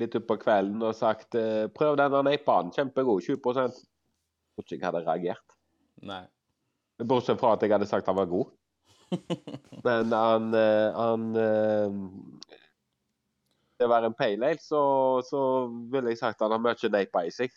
litt 0.00 0.14
utpå 0.18 0.36
kvelden 0.42 0.82
og 0.82 0.96
sagt 0.98 1.36
eh, 1.38 1.66
'prøv 1.70 1.98
denne 2.00 2.22
neipaen, 2.26 2.72
kjempegod, 2.74 3.22
20 3.22 3.34
Jeg 3.34 3.44
tror 3.44 4.64
ikke 4.64 4.78
jeg 4.78 4.86
hadde 4.86 5.04
reagert. 5.06 5.56
Nei. 6.02 6.24
Bortsett 7.02 7.40
fra 7.40 7.54
at 7.54 7.62
jeg 7.62 7.72
hadde 7.74 7.88
sagt 7.90 8.06
han 8.06 8.18
var 8.18 8.30
god. 8.30 8.52
Men 9.86 10.12
han, 10.12 10.54
eh, 10.54 10.90
han 10.94 11.28
eh, 11.36 12.58
Det 13.78 13.88
var 13.90 14.06
en 14.06 14.14
pale 14.14 14.46
ale, 14.46 14.62
så, 14.62 14.82
så 15.26 15.66
ville 15.92 16.10
jeg 16.10 16.18
sagt 16.22 16.42
han 16.42 16.54
har 16.54 16.62
mye 16.62 16.90
neipa 16.90 17.24
i 17.26 17.30
seg. 17.34 17.50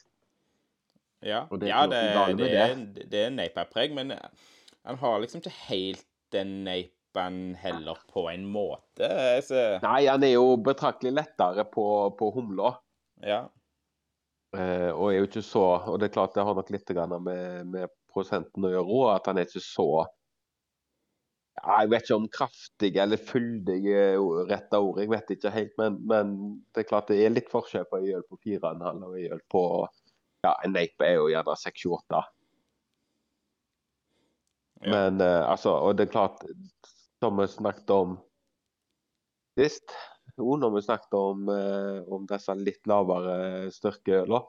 Ja, 1.25 1.47
det, 1.49 1.69
ja, 1.69 1.85
det, 1.89 2.01
det, 2.37 2.51
er, 2.53 2.75
det 3.09 3.21
er 3.25 3.31
neipa-preg, 3.33 3.93
men 3.97 4.11
han 4.85 4.97
har 5.01 5.17
liksom 5.19 5.41
ikke 5.41 5.53
helt 5.65 6.05
den 6.31 6.63
neipa 6.67 6.96
han 7.19 7.55
heller 7.59 7.99
på 8.13 8.27
en 8.31 8.45
måte. 8.49 9.09
Så... 9.45 9.63
Nei, 9.83 10.01
han 10.07 10.25
er 10.25 10.35
jo 10.35 10.55
betraktelig 10.63 11.15
lettere 11.17 11.67
på, 11.71 11.87
på 12.19 12.31
humla. 12.35 12.75
Ja. 13.25 13.45
Eh, 14.55 14.91
og 14.93 15.09
er 15.11 15.17
jo 15.17 15.25
ikke 15.27 15.41
så 15.43 15.61
Og 15.91 15.97
det 15.99 16.07
er 16.07 16.13
klart 16.13 16.35
det 16.37 16.43
har 16.47 16.55
nok 16.55 16.69
litt 16.71 16.91
med, 16.95 17.65
med 17.67 17.89
prosenten 18.07 18.63
å 18.63 18.69
gjøre 18.71 18.93
òg, 18.95 19.07
at 19.17 19.27
han 19.27 19.41
er 19.41 19.49
ikke 19.49 19.59
så 19.59 19.87
ja, 21.57 21.81
Jeg 21.81 21.91
vet 21.91 22.05
ikke 22.05 22.19
om 22.21 22.29
kraftig 22.31 22.91
eller 23.03 23.19
fyldig 23.19 23.81
er 23.91 24.23
rette 24.47 24.79
ord, 24.79 25.01
jeg 25.01 25.11
vet 25.11 25.35
ikke 25.35 25.51
helt. 25.51 25.75
Men, 25.81 25.99
men, 26.07 26.33
det 26.71 26.85
er 26.85 26.89
klart 26.93 27.11
det 27.11 27.19
er 27.25 27.35
litt 27.35 27.51
forskjell 27.51 27.89
på 27.91 27.99
øl 27.99 28.23
på 28.29 28.39
4,5 28.45 29.03
og 29.09 29.19
øl 29.19 29.43
på 29.51 29.63
ja, 30.45 30.53
En 30.63 30.75
Nape 30.77 31.03
er 31.05 31.17
jo 31.17 31.29
gjerne 31.33 31.59
6-28. 31.59 32.23
Ja. 34.85 34.91
Men 34.93 35.21
uh, 35.21 35.49
altså, 35.49 35.73
og 35.73 35.97
det 35.97 36.07
er 36.07 36.13
klart 36.13 36.43
som 37.23 37.39
vi 37.41 37.47
snakket 37.51 37.89
om 37.95 38.17
sist, 39.57 39.95
når 40.37 40.75
vi 40.75 40.83
snakket 40.85 41.17
om, 41.17 41.49
om 42.13 42.27
disse 42.29 42.53
litt 42.61 42.85
lavere 42.89 43.71
styrkeølene. 43.73 44.43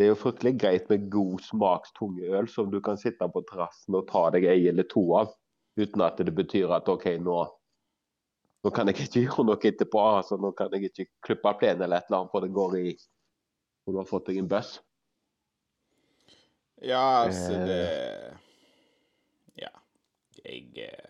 Det 0.00 0.06
er 0.06 0.14
jo 0.14 0.20
fryktelig 0.22 0.54
greit 0.56 0.86
med 0.88 1.10
god 1.12 1.42
smakstunge 1.44 2.30
øl 2.32 2.46
som 2.48 2.70
du 2.72 2.78
kan 2.80 2.96
sitte 2.96 3.26
på 3.28 3.42
terrassen 3.50 3.98
og 3.98 4.06
ta 4.08 4.22
deg 4.32 4.46
ei 4.48 4.62
eller 4.70 4.86
to 4.88 5.02
av, 5.18 5.34
uten 5.76 6.00
at 6.06 6.22
det 6.24 6.32
betyr 6.38 6.72
at 6.72 6.88
OK, 6.88 7.04
nå, 7.20 7.34
nå 8.64 8.72
kan 8.72 8.88
jeg 8.88 8.96
ikke 8.96 9.20
gjøre 9.26 9.44
noe 9.50 9.60
etterpå. 9.60 10.00
altså 10.22 10.38
Nå 10.40 10.54
kan 10.56 10.72
jeg 10.72 10.88
ikke 10.88 11.10
klippe 11.26 11.52
plenen 11.60 11.84
eller 11.84 12.00
et 12.00 12.08
eller 12.08 12.22
annet, 12.22 12.32
for 12.32 12.46
det 12.46 12.56
går 12.56 12.78
i 12.80 12.86
Og 13.84 13.92
du 13.92 13.98
har 14.00 14.08
fått 14.08 14.30
deg 14.30 14.38
en 14.40 14.48
bøss. 14.48 14.70
Ja, 16.80 17.26
altså 17.26 17.52
eh. 17.58 17.66
det 17.68 17.84
Ja. 19.66 19.72
Jeg 20.46 20.86
eh, 20.86 21.09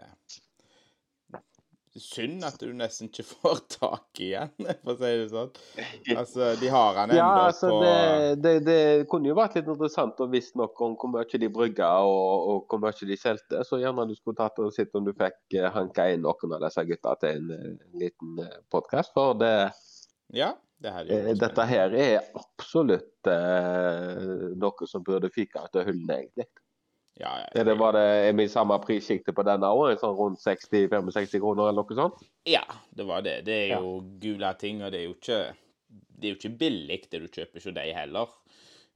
synd 1.99 2.45
at 2.47 2.61
du 2.63 2.71
nesten 2.77 3.09
ikke 3.09 3.25
får 3.27 3.61
tak 3.81 4.21
i 4.23 4.31
han, 4.37 4.53
for 4.85 4.93
å 4.93 4.97
si 5.01 5.11
det 5.19 5.27
sånn. 5.33 5.51
Altså, 6.21 6.53
de 6.61 6.71
har 6.71 6.99
han 7.01 7.11
ennå 7.11 7.19
ja, 7.19 7.29
altså, 7.49 7.71
på 7.73 7.81
det, 7.83 8.39
det, 8.45 8.55
det, 8.67 8.79
kunne 9.11 9.31
jo 9.31 9.37
vært 9.39 9.59
litt 9.59 9.69
interessant 9.71 10.23
å 10.23 10.29
visst 10.31 10.57
nok 10.61 10.81
om 10.87 10.97
hvor 11.01 11.13
mye 11.17 11.43
de 11.43 11.51
brygga 11.53 11.91
og, 12.07 12.47
og, 12.53 12.65
hvor 12.71 12.83
mye 12.85 13.11
de 13.11 13.19
solgte. 13.19 13.65
Så 13.67 13.81
gjerne 13.83 14.09
du 14.11 14.17
skulle 14.19 14.39
tatt 14.39 14.59
og 14.63 14.73
sett 14.75 14.95
om 14.99 15.07
du 15.07 15.13
fikk 15.17 15.59
eh, 15.59 15.71
hanka 15.75 16.11
inn 16.13 16.25
noen 16.27 16.57
av 16.57 16.67
disse 16.69 16.87
gutta 16.87 17.17
til 17.25 17.53
en, 17.57 17.77
en 17.77 18.03
liten 18.03 18.43
eh, 18.47 18.59
podkast. 18.71 19.15
For 19.17 19.39
det 19.41 19.55
ja, 20.37 20.55
det 20.81 20.95
her 20.95 21.09
dette 21.37 21.65
her 21.69 21.95
er 21.99 22.29
absolutt 22.39 23.29
eh, 23.29 24.51
noe 24.57 24.87
som 24.89 25.03
burde 25.05 25.33
fyke 25.35 25.65
ut 25.67 25.77
av 25.77 25.89
hullene, 25.89 26.23
egentlig. 26.23 26.47
Ja, 27.21 27.39
ja, 27.39 27.49
ja. 27.55 27.65
Det 27.65 27.75
var 27.79 27.93
det, 27.93 28.01
er 28.01 28.33
vi 28.33 28.47
i 28.49 28.51
samme 28.51 28.79
prissjikte 28.81 29.35
på 29.37 29.45
denne 29.45 29.69
òg? 29.77 29.93
Sånn 30.01 30.17
rundt 30.17 30.41
60-65 30.41 31.43
kroner 31.43 31.69
eller 31.69 31.85
noe 31.85 31.99
sånt? 31.99 32.23
Ja, 32.49 32.65
det 32.97 33.05
var 33.09 33.25
det. 33.27 33.43
Det 33.49 33.57
er 33.67 33.75
jo 33.77 33.99
gule 34.23 34.55
ting, 34.61 34.81
og 34.85 34.95
det 34.95 35.03
er 35.03 35.11
jo 35.11 35.17
ikke, 35.19 35.41
det 36.17 36.29
er 36.29 36.33
jo 36.33 36.41
ikke 36.41 36.59
billig 36.63 37.03
det 37.11 37.21
du 37.21 37.29
kjøper 37.29 37.61
hos 37.61 37.77
deg 37.77 37.93
heller, 37.93 38.33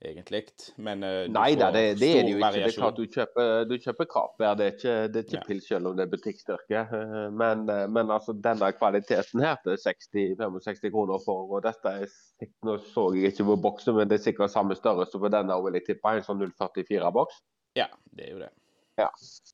egentlig. 0.08 0.40
Men 0.80 1.04
uh, 1.04 1.26
Nei 1.36 1.50
da, 1.60 1.68
det, 1.74 1.84
det, 2.00 2.10
er 2.16 2.24
det 2.24 2.32
jo 2.32 2.40
ikke. 2.40 2.50
Det 2.56 2.64
er 2.70 2.76
klart 2.78 2.96
du 2.96 3.04
kjøper, 3.04 3.52
du 3.68 3.76
kjøper 3.76 4.12
Krapvær, 4.16 4.56
det 4.56 4.70
er 4.70 4.76
ikke, 4.78 4.98
det 5.12 5.20
er 5.20 5.28
ikke 5.28 5.40
ja. 5.42 5.46
pils 5.50 5.68
selv 5.68 5.92
om 5.92 6.00
det 6.00 6.08
er 6.08 6.16
butikkstyrke. 6.16 6.84
Eh, 6.96 7.14
men, 7.44 7.68
eh, 7.68 7.86
men, 7.92 8.08
altså 8.08 8.32
denne 8.32 8.72
kvaliteten 8.78 9.44
her 9.44 9.60
til 9.66 9.76
60-65 9.84 10.94
kroner 10.94 11.20
for, 11.26 11.44
og 11.52 11.66
dette 11.68 11.98
er 12.04 12.20
Nå 12.64 12.80
så 12.88 13.10
jeg 13.14 13.32
ikke 13.32 13.52
på 13.52 13.62
boksen, 13.68 13.94
men 13.96 14.08
det 14.08 14.18
er 14.18 14.30
sikkert 14.30 14.52
samme 14.52 14.76
størrelse 14.76 15.20
på 15.20 15.28
denne, 15.32 15.60
vil 15.64 15.76
jeg 15.76 15.92
tippe. 15.92 16.16
En 16.16 16.24
sånn 16.24 16.40
044-boks. 16.40 17.44
Ja, 17.74 17.88
det 18.14 18.28
er 18.28 18.32
jo 18.32 18.42
det. 18.42 18.50
Ja, 18.96 19.08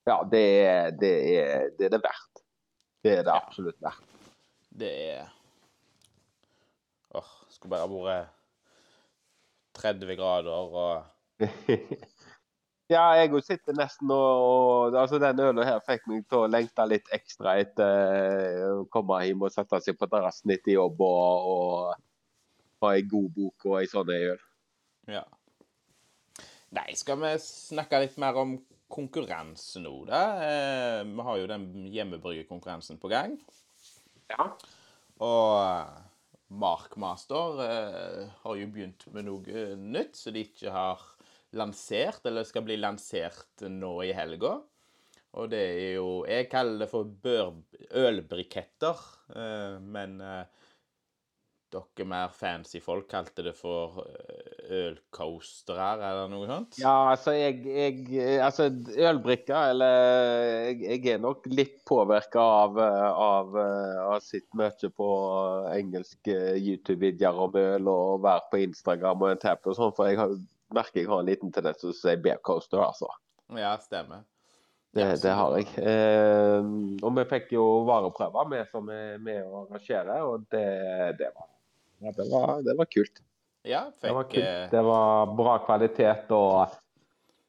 ja 0.06 0.16
det, 0.30 0.44
er, 0.66 0.90
det, 0.90 1.12
er, 1.40 1.68
det, 1.78 1.86
er, 1.86 1.94
det 1.94 2.02
verdt. 2.04 2.42
Det 3.00 3.14
er 3.18 3.22
det 3.24 3.34
absolutt 3.34 3.78
verdt. 3.80 4.26
Det 4.80 4.90
er 5.10 5.30
Åh, 7.10 7.18
oh, 7.18 7.30
skulle 7.50 7.72
bare 7.74 7.88
vært 7.90 8.36
30 9.80 10.18
grader 10.18 10.52
og 10.52 11.40
Ja, 12.90 13.04
jeg 13.14 13.42
sitter 13.46 13.74
nesten 13.78 14.10
og, 14.10 14.94
altså 14.98 15.18
Den 15.22 15.40
ølen 15.42 15.66
her 15.66 15.82
fikk 15.86 16.06
meg 16.10 16.24
til 16.30 16.44
å 16.44 16.50
lengte 16.50 16.86
litt 16.90 17.10
ekstra 17.14 17.56
etter 17.62 18.64
å 18.66 18.86
komme 18.90 19.20
hjem 19.24 19.46
og 19.46 19.54
sette 19.54 19.78
seg 19.84 19.98
på 19.98 20.08
terrassen 20.10 20.54
etter 20.54 20.74
jobb 20.74 21.02
og, 21.06 21.50
og 21.50 22.82
ha 22.82 22.94
ei 22.96 23.04
god 23.06 23.28
bok 23.36 23.68
og 23.70 23.76
ei 23.80 23.90
sånn 23.90 24.10
øl. 24.14 24.40
Ja. 25.10 25.22
Nei, 26.76 26.90
skal 26.94 27.18
vi 27.18 27.32
snakke 27.42 27.98
litt 28.04 28.18
mer 28.22 28.36
om 28.38 28.54
konkurranse 28.90 29.80
nå, 29.82 29.94
da? 30.06 30.20
Eh, 30.44 31.00
vi 31.06 31.24
har 31.26 31.40
jo 31.40 31.48
den 31.50 31.66
hjemmebryggekonkurransen 31.90 33.00
på 33.02 33.10
gang. 33.10 33.36
Ja. 34.30 34.46
Og 35.22 35.54
eh, 35.58 36.00
Markmaster 36.50 37.62
eh, 37.66 38.22
har 38.42 38.58
jo 38.58 38.70
begynt 38.74 39.06
med 39.14 39.26
noe 39.26 39.64
nytt 39.78 40.18
som 40.18 40.34
de 40.34 40.46
ikke 40.46 40.74
har 40.74 41.02
lansert, 41.58 42.22
eller 42.26 42.46
skal 42.46 42.66
bli 42.66 42.78
lansert 42.78 43.66
nå 43.66 43.94
i 44.06 44.14
helga. 44.14 44.58
Og 45.38 45.50
det 45.52 45.60
er 45.62 45.92
jo 46.00 46.24
Jeg 46.26 46.48
kaller 46.50 46.82
det 46.82 46.90
for 46.90 47.10
ølbriketter, 47.98 49.04
eh, 49.34 49.76
men 49.82 50.18
eh, 50.22 50.69
dere 51.72 52.06
mer 52.08 52.32
fancy 52.34 52.80
folk 52.82 53.08
kalte 53.10 53.44
det 53.46 53.52
for 53.58 54.00
eh, 54.02 54.70
ølcoastere 54.80 55.88
eller 55.96 56.30
noe 56.32 56.48
sånt? 56.48 56.78
Ja, 56.82 56.94
altså 57.12 57.34
jeg, 57.36 57.62
jeg 57.66 58.38
Altså 58.44 58.68
ølbrikker, 58.70 59.72
eller 59.74 59.96
jeg, 60.70 60.80
jeg, 60.84 61.02
er 61.14 61.22
nok 61.22 61.46
litt 61.50 61.78
påvirka 61.88 62.42
av, 62.64 62.80
av 62.80 63.54
å 63.54 63.66
ha 64.12 64.18
sett 64.24 64.48
mye 64.58 64.92
på 64.96 65.10
engelske 65.74 66.36
YouTube-videoer 66.58 67.44
om 67.46 67.60
øl 67.60 67.92
og 67.92 68.26
være 68.26 68.48
på 68.52 68.64
Instagram 68.66 69.26
og 69.26 69.34
en 69.34 69.44
tap 69.46 69.70
og 69.70 69.78
sånn, 69.78 69.94
for 69.96 70.10
jeg 70.10 70.20
har, 70.20 70.34
merker 70.74 71.02
jeg 71.02 71.10
har 71.10 71.22
en 71.22 71.30
liten 71.30 71.54
tendens 71.54 71.82
til 71.82 71.94
å 71.94 71.96
si 71.96 72.18
beer 72.22 72.42
coaster, 72.46 72.82
altså. 72.84 73.10
Ja, 73.58 73.74
stemmer. 73.82 74.26
Det, 74.90 75.04
det, 75.22 75.30
har 75.30 75.54
jeg. 75.54 75.68
Eh, 75.78 76.64
og 77.06 77.14
vi 77.14 77.24
fikk 77.30 77.52
jo 77.54 77.64
vareprøver, 77.86 78.48
vi 78.50 78.62
som 78.72 78.88
er 78.90 79.20
med 79.22 79.44
å 79.46 79.64
arrangere, 79.64 80.16
og 80.26 80.48
det, 80.50 80.66
det 81.20 81.30
var 81.30 81.46
ja, 82.00 82.12
det 82.16 82.26
var, 82.32 82.62
det 82.66 82.76
var 82.78 82.88
kult. 82.90 83.20
Ja, 83.68 83.82
fikk 83.92 84.02
Det 84.08 84.14
var 84.16 84.28
kult. 84.30 84.44
eh, 84.44 84.68
Det 84.72 84.82
var 84.86 85.34
bra 85.36 85.58
kvalitet 85.66 86.30
og 86.32 86.78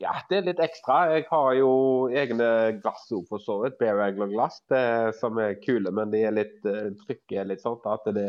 ja, 0.01 0.15
det 0.31 0.38
er 0.39 0.46
litt 0.48 0.60
ekstra. 0.63 0.96
Jeg 1.13 1.27
har 1.29 1.51
jo 1.60 1.67
egne 2.10 2.46
glass 2.81 3.03
òg, 3.13 3.27
for 3.29 3.38
så 3.43 3.60
vidt. 3.62 3.75
Bear 3.77 4.00
Angler-glass 4.01 4.55
det- 4.74 5.13
som 5.20 5.38
er 5.38 5.53
kule, 5.62 5.91
men 5.93 6.10
de 6.10 6.24
er 6.25 6.31
litt 6.34 6.65
eh, 6.65 6.89
trykket 7.05 7.38
er 7.38 7.46
litt 7.46 7.62
sånn 7.62 7.77
at 7.86 8.08
det, 8.15 8.25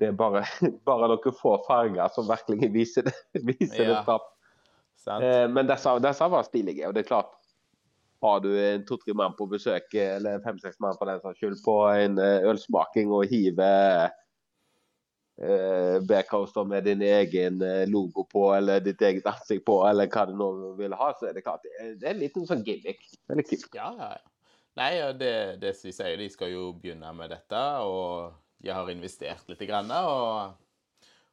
det 0.00 0.08
er 0.08 0.12
bare, 0.16 0.40
bare 0.88 1.10
noen 1.12 1.36
få 1.36 1.58
farger 1.66 2.08
som 2.14 2.24
virkelig 2.26 2.72
viser 2.72 3.04
det, 3.04 3.12
viser 3.52 3.84
Ja. 3.92 4.00
det? 4.08 5.20
Eh, 5.20 5.46
men 5.52 5.66
disse, 5.68 5.92
disse 6.00 6.30
var 6.32 6.42
stilige, 6.48 6.88
og 6.88 6.94
det 6.96 7.04
er 7.04 7.10
klart 7.12 7.34
har 8.24 8.40
du 8.40 8.48
en 8.56 8.86
to-tre 8.88 9.12
mann 9.12 9.34
på 9.36 9.44
besøk, 9.50 9.92
eller 10.00 10.40
fem-seks 10.40 10.80
mann 10.80 10.96
for 10.96 11.04
den 11.04 11.20
saks 11.20 11.36
skyld, 11.42 11.58
på 11.66 11.74
en 11.92 12.16
eh, 12.18 12.40
ølsmaking 12.48 13.12
og 13.12 13.26
hiver 13.28 14.08
eh, 15.42 15.96
Bearcoaster 16.06 16.64
med 16.64 16.84
din 16.84 17.02
egen 17.02 17.62
eh, 17.62 17.88
logo 17.88 18.26
på, 18.30 18.46
eller 18.54 18.84
ditt 18.84 19.02
eget 19.02 19.26
ansikt 19.26 19.64
på, 19.66 19.80
eller 19.88 20.10
hva 20.10 20.26
du 20.28 20.36
nå 20.38 20.50
vil 20.78 20.94
ha, 20.98 21.10
så 21.18 21.30
er 21.30 21.36
det 21.36 21.44
klart 21.46 21.64
det 21.66 21.74
er, 21.78 21.96
en 22.12 22.22
liten 22.22 22.46
sånn 22.48 22.64
gimmick. 22.66 23.02
Veldig 23.30 23.46
kult. 23.50 23.70
Ja, 23.78 23.90
ja, 23.98 24.12
ja. 24.18 24.30
Nei, 24.74 24.90
det, 25.14 25.34
det 25.62 25.76
som 25.78 25.86
de 25.86 25.94
sier, 25.94 26.16
de 26.18 26.26
skal 26.32 26.50
jo 26.50 26.72
begynne 26.74 27.12
med 27.14 27.30
dette, 27.30 27.58
og 27.86 28.34
de 28.64 28.72
har 28.74 28.88
investert 28.90 29.46
litt, 29.50 29.62
grann, 29.68 29.92
og, 29.94 30.56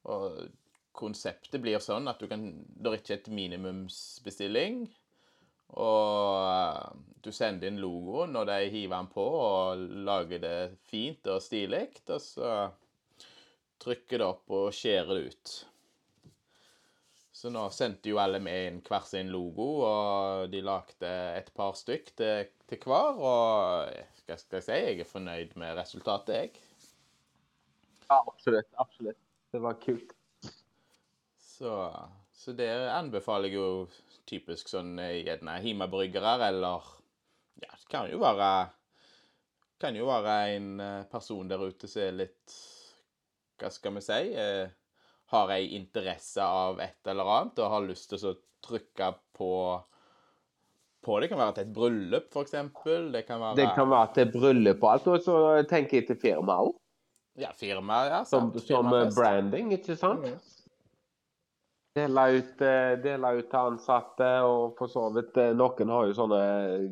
og 0.05 0.43
konseptet 0.93 1.61
blir 1.63 1.81
sånn 1.81 2.09
at 2.11 2.21
du 2.21 2.27
kan, 2.29 2.43
det 2.69 2.91
er 2.91 2.99
ikke 2.99 3.17
et 3.17 3.31
minimumsbestilling, 3.33 4.83
og 5.81 7.01
du 7.23 7.31
sender 7.33 7.71
inn 7.71 7.79
logoen, 7.81 8.35
og 8.37 8.45
de 8.49 8.59
hiver 8.69 8.93
den 8.93 9.09
på 9.09 9.23
og 9.23 9.85
lager 10.05 10.43
det 10.43 10.57
fint 10.91 11.25
og 11.31 11.41
stilig, 11.41 11.87
og 12.11 12.21
så 12.21 12.51
trykker 13.81 14.21
det 14.21 14.27
opp 14.27 14.53
og 14.53 14.71
skjærer 14.75 15.13
det 15.17 15.33
ut. 15.33 15.53
Så 17.41 17.49
nå 17.49 17.63
sendte 17.73 18.11
jo 18.11 18.19
alle 18.21 18.37
med 18.43 18.67
inn 18.67 18.79
hver 18.85 19.05
sin 19.09 19.31
logo, 19.33 19.67
og 19.87 20.51
de 20.53 20.59
lagde 20.61 21.11
et 21.39 21.47
par 21.57 21.73
stykk 21.79 22.11
til, 22.19 22.51
til 22.69 22.83
hver. 22.85 23.17
Og 23.17 23.95
skal, 24.19 24.37
skal 24.37 24.59
jeg 24.59 24.65
si, 24.67 24.75
jeg 24.77 24.99
er 25.01 25.09
fornøyd 25.09 25.55
med 25.57 25.73
resultatet, 25.79 26.35
jeg. 26.35 26.51
Ja, 28.11 28.19
absolutt. 28.19 28.69
Absolutt. 28.83 29.17
Det 29.51 29.61
var 29.63 29.79
kult. 29.81 30.13
Så, 31.39 31.73
så 32.33 32.53
det 32.57 32.69
anbefaler 32.91 33.49
jeg 33.49 33.57
jo 33.57 33.71
typisk 34.29 34.69
sånn 34.71 34.93
eh, 35.01 35.23
gjerne 35.25 35.57
hjemmebryggere, 35.63 36.35
eller 36.51 36.93
Ja, 37.61 37.73
det 37.73 37.89
kan 37.91 38.09
jo 38.09 38.21
være 38.21 38.51
Kan 39.81 39.97
jo 39.97 40.07
være 40.07 40.35
en 40.55 40.69
eh, 40.79 41.09
person 41.11 41.49
der 41.49 41.65
ute 41.65 41.89
som 41.89 42.05
er 42.05 42.15
litt 42.23 42.55
Hva 43.61 43.69
skal 43.73 43.95
vi 43.97 44.03
si? 44.05 44.19
Eh, 44.33 44.67
har 45.31 45.53
ei 45.55 45.69
interesse 45.77 46.43
av 46.43 46.81
et 46.83 47.07
eller 47.07 47.29
annet 47.37 47.61
og 47.63 47.71
har 47.71 47.87
lyst 47.87 48.09
til 48.11 48.31
å 48.31 48.35
trykke 48.65 49.13
på 49.37 49.53
på 51.01 51.19
det. 51.19 51.31
kan 51.31 51.39
være 51.39 51.55
til 51.57 51.63
et 51.65 51.73
bryllup, 51.73 52.27
f.eks. 52.29 52.51
Det 52.51 53.25
kan 53.25 53.41
være 53.41 53.55
Det 53.57 53.67
kan 53.73 53.89
være 53.89 54.13
til 54.17 54.31
bryllup 54.35 54.83
og 54.83 54.91
alt, 54.91 55.07
og 55.07 55.23
så 55.25 55.37
tenker 55.69 55.97
jeg 56.01 56.07
til 56.11 56.19
firma 56.21 56.59
òg. 56.61 56.75
Ja, 57.39 57.51
firma. 57.57 58.03
ja, 58.05 58.23
Som, 58.23 58.51
sant, 58.51 58.67
som 58.67 58.89
som 58.91 59.15
branding, 59.15 59.71
ikke 59.73 59.95
sant? 59.97 60.27
Mm. 60.27 60.39
Dele 61.95 62.25
ut, 62.37 62.61
eh, 62.63 62.93
dele 63.03 63.31
ut 63.39 63.49
til 63.51 63.59
ansatte, 63.71 64.27
og 64.47 64.77
for 64.77 64.87
så 64.87 65.09
vidt 65.15 65.35
eh, 65.41 65.49
Noen 65.57 65.89
har 65.91 66.05
jo 66.07 66.13
sånne 66.15 66.37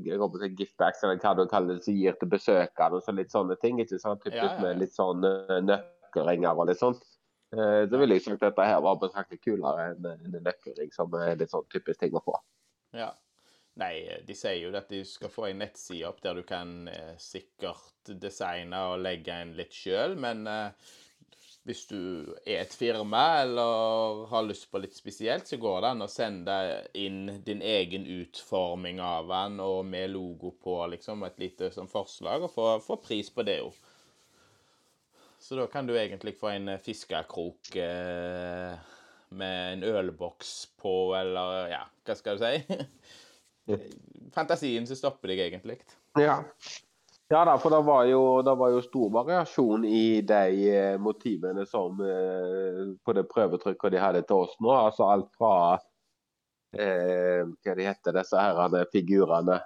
jeg 0.03 0.19
håper 0.19 0.43
det 0.43 0.49
giftbags, 0.59 1.03
eller 1.03 1.21
hva 1.21 1.35
du 1.37 1.45
kaller 1.47 1.77
det, 1.77 1.85
som 1.85 1.95
gir 1.95 2.17
til 2.19 2.31
besøkende. 2.33 2.97
og 2.97 3.03
så 3.05 3.15
Litt 3.15 3.31
sånne 3.31 3.55
ting. 3.61 3.79
ikke 3.79 3.99
sant? 3.99 4.23
Typisk 4.25 4.41
Ja, 4.41 4.55
ja, 4.55 4.61
med 4.65 4.81
litt 4.81 4.95
sånn 4.95 5.23
eh, 5.23 5.79
nøkkelringer 6.09 6.57
og 6.57 6.69
litt 6.69 6.81
sånt. 6.81 7.05
Eh, 7.53 7.87
Så 7.89 7.97
ville 7.97 8.15
jeg 8.15 8.25
sagt 8.25 8.43
at 8.43 8.51
dette 8.51 8.67
her 8.67 8.81
var 8.81 8.99
betraktelig 9.01 9.41
kulere 9.41 9.91
enn 9.93 10.05
en 10.05 10.43
nøkkelring, 10.43 10.91
som 10.93 11.13
er 11.13 11.35
litt 11.39 11.51
sånn 11.51 11.67
typisk 11.71 11.99
ting 11.99 12.15
å 12.17 12.23
få. 12.25 12.37
Ja. 12.93 13.13
Nei, 13.79 14.21
de 14.27 14.35
sier 14.35 14.57
jo 14.59 14.71
at 14.75 14.89
de 14.91 15.03
skal 15.07 15.31
få 15.31 15.45
en 15.47 15.61
nettside 15.61 16.07
opp 16.09 16.19
der 16.21 16.35
du 16.35 16.43
kan 16.43 16.87
eh, 16.91 17.13
sikkert 17.17 18.11
designe 18.19 18.81
og 18.91 19.03
legge 19.05 19.37
inn 19.41 19.53
litt 19.55 19.71
sjøl, 19.71 20.17
men 20.19 20.43
eh, 20.49 20.73
hvis 21.63 21.85
du 21.87 22.01
er 22.45 22.63
et 22.63 22.73
firma 22.73 23.21
eller 23.43 24.25
har 24.31 24.43
lyst 24.47 24.69
på 24.71 24.81
litt 24.81 24.95
spesielt, 24.97 25.47
så 25.47 25.59
går 25.61 25.81
det 25.83 25.91
an 25.93 26.03
å 26.03 26.09
sende 26.11 26.55
inn 26.97 27.39
din 27.45 27.61
egen 27.61 28.07
utforming 28.09 28.99
av 29.03 29.29
den 29.29 29.59
og 29.63 29.85
med 29.85 30.11
logo 30.15 30.51
på, 30.59 30.79
liksom, 30.95 31.23
et 31.27 31.39
lite 31.39 31.69
sånn 31.75 31.91
forslag, 31.91 32.47
og 32.47 32.53
få, 32.53 32.67
få 32.83 32.99
pris 33.03 33.29
på 33.31 33.45
det 33.47 33.59
jo. 33.61 33.71
Så 35.39 35.55
da 35.55 35.67
kan 35.71 35.87
du 35.87 35.95
egentlig 35.97 36.35
få 36.39 36.51
en 36.51 36.67
eh, 36.67 36.81
fiskekrok 36.83 37.75
eh, 37.75 38.73
med 39.29 39.73
en 39.73 39.83
ølboks 39.83 40.51
på, 40.81 41.15
eller 41.15 41.69
ja, 41.71 41.85
hva 42.05 42.15
skal 42.17 42.37
du 42.37 42.43
si? 42.43 42.77
Fantasien 44.35 44.87
som 44.89 44.99
stopper 44.99 45.31
deg, 45.31 45.45
egentlig. 45.47 45.79
Ja. 46.19 46.41
Ja 47.29 47.43
da, 47.45 47.59
for 47.61 47.69
det 47.69 47.83
var 47.85 48.07
jo, 48.09 48.41
det 48.41 48.55
var 48.57 48.71
jo 48.73 48.81
stor 48.81 49.11
variasjon 49.13 49.83
i 49.85 50.21
de 50.25 50.69
eh, 50.73 50.95
motivene 50.97 51.61
som 51.69 52.01
eh, 52.01 52.79
på 53.05 53.13
det 53.13 53.27
prøvetrykket 53.29 53.93
de 53.93 54.01
hadde 54.01 54.23
til 54.25 54.47
oss 54.47 54.55
nå. 54.57 54.71
Altså 54.73 55.05
alt 55.13 55.29
fra 55.37 55.53
eh, 56.73 57.45
Hva 57.45 57.75
de 57.77 57.85
heter 57.85 58.17
disse 58.17 58.41
her 58.41 58.89
figurene? 58.89 59.59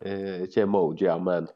Eh, 0.00 0.46
ikke 0.48 0.64
emojier, 0.64 1.20
men 1.20 1.50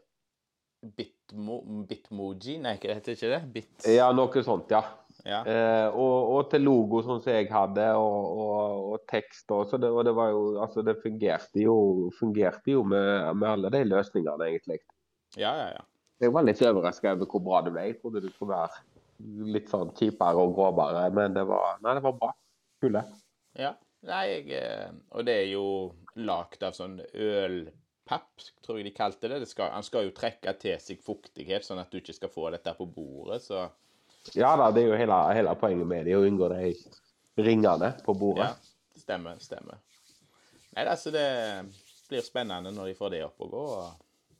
Bitmo, 1.26 1.60
Bitmoji? 1.88 2.58
Nei, 2.62 2.76
det 2.78 2.94
heter 2.94 3.16
ikke 3.16 3.30
det? 3.32 3.40
Bit... 3.54 3.86
Ja, 3.90 4.12
noe 4.14 4.42
sånt, 4.46 4.70
ja. 4.70 4.82
Ja. 5.26 5.40
Eh, 5.42 5.88
og, 5.90 6.28
og 6.36 6.50
til 6.52 6.62
logo, 6.62 7.00
sånn 7.02 7.18
som 7.24 7.32
jeg 7.34 7.48
hadde, 7.50 7.86
og, 7.98 8.26
og, 8.38 8.84
og 8.92 9.06
tekst. 9.10 9.50
også. 9.50 9.80
det, 9.82 9.90
og 9.90 10.04
det 10.06 10.12
var 10.14 10.30
jo 10.30 10.42
Altså, 10.62 10.84
det 10.86 11.00
fungerte 11.02 11.64
jo, 11.64 11.76
fungerte 12.18 12.76
jo 12.76 12.84
med, 12.86 13.32
med 13.40 13.48
alle 13.50 13.72
de 13.74 13.80
løsningene, 13.88 14.52
egentlig. 14.52 14.78
ja, 15.36 15.50
ja, 15.50 15.70
ja. 15.74 15.84
Jeg 16.22 16.32
var 16.32 16.46
litt 16.46 16.62
overraska 16.64 17.12
over 17.12 17.28
hvor 17.28 17.42
bra 17.44 17.58
det 17.66 17.72
ble. 17.74 17.82
Jeg 17.90 17.98
trodde 18.00 18.22
det 18.24 18.30
skulle 18.32 18.56
være 18.56 19.50
litt 19.52 19.66
sånn 19.68 19.90
kjipere 19.98 20.40
og 20.46 20.54
grovere, 20.56 21.02
men 21.12 21.34
det 21.34 21.42
var, 21.44 21.76
nei, 21.84 21.96
det 21.98 22.04
var 22.06 22.14
bra. 22.22 22.30
Kule. 22.80 23.02
Ja. 23.58 23.74
Nei, 24.06 24.22
jeg 24.30 24.54
eh, 24.54 24.94
Og 25.16 25.26
det 25.26 25.34
er 25.42 25.50
jo 25.50 25.66
lagd 26.22 26.62
av 26.62 26.76
sånn 26.76 27.00
ølpapp, 28.06 28.42
tror 28.62 28.78
jeg 28.78 28.86
de 28.86 28.94
kalte 28.94 29.28
det. 29.28 29.40
det 29.40 29.48
skal, 29.48 29.72
han 29.72 29.82
skal 29.82 30.06
jo 30.06 30.14
trekke 30.14 30.52
til 30.58 30.78
seg 30.80 31.00
fuktighet, 31.02 31.64
sånn 31.64 31.78
at 31.78 31.90
du 31.90 31.98
ikke 31.98 32.14
skal 32.14 32.30
få 32.30 32.50
dette 32.50 32.74
på 32.74 32.86
bordet, 32.86 33.42
så 33.42 33.68
Ja 34.34 34.56
da, 34.56 34.70
det 34.70 34.82
er 34.82 34.88
jo 34.88 34.96
hele, 34.98 35.34
hele 35.34 35.54
poenget 35.54 35.86
med 35.86 36.06
det, 36.06 36.16
å 36.16 36.24
unngå 36.26 36.48
de 36.50 36.74
ringene 37.38 37.92
på 38.04 38.14
bordet. 38.14 38.48
Ja, 38.48 38.98
stemmer, 38.98 39.38
stemmer. 39.38 39.78
Nei, 40.74 40.84
altså 40.86 41.10
det 41.10 41.26
blir 42.08 42.22
spennende 42.22 42.72
når 42.74 42.90
de 42.90 42.98
får 42.98 43.10
det 43.14 43.24
opp 43.24 43.40
og 43.40 43.50
gå, 43.50 43.64
og, 43.80 44.36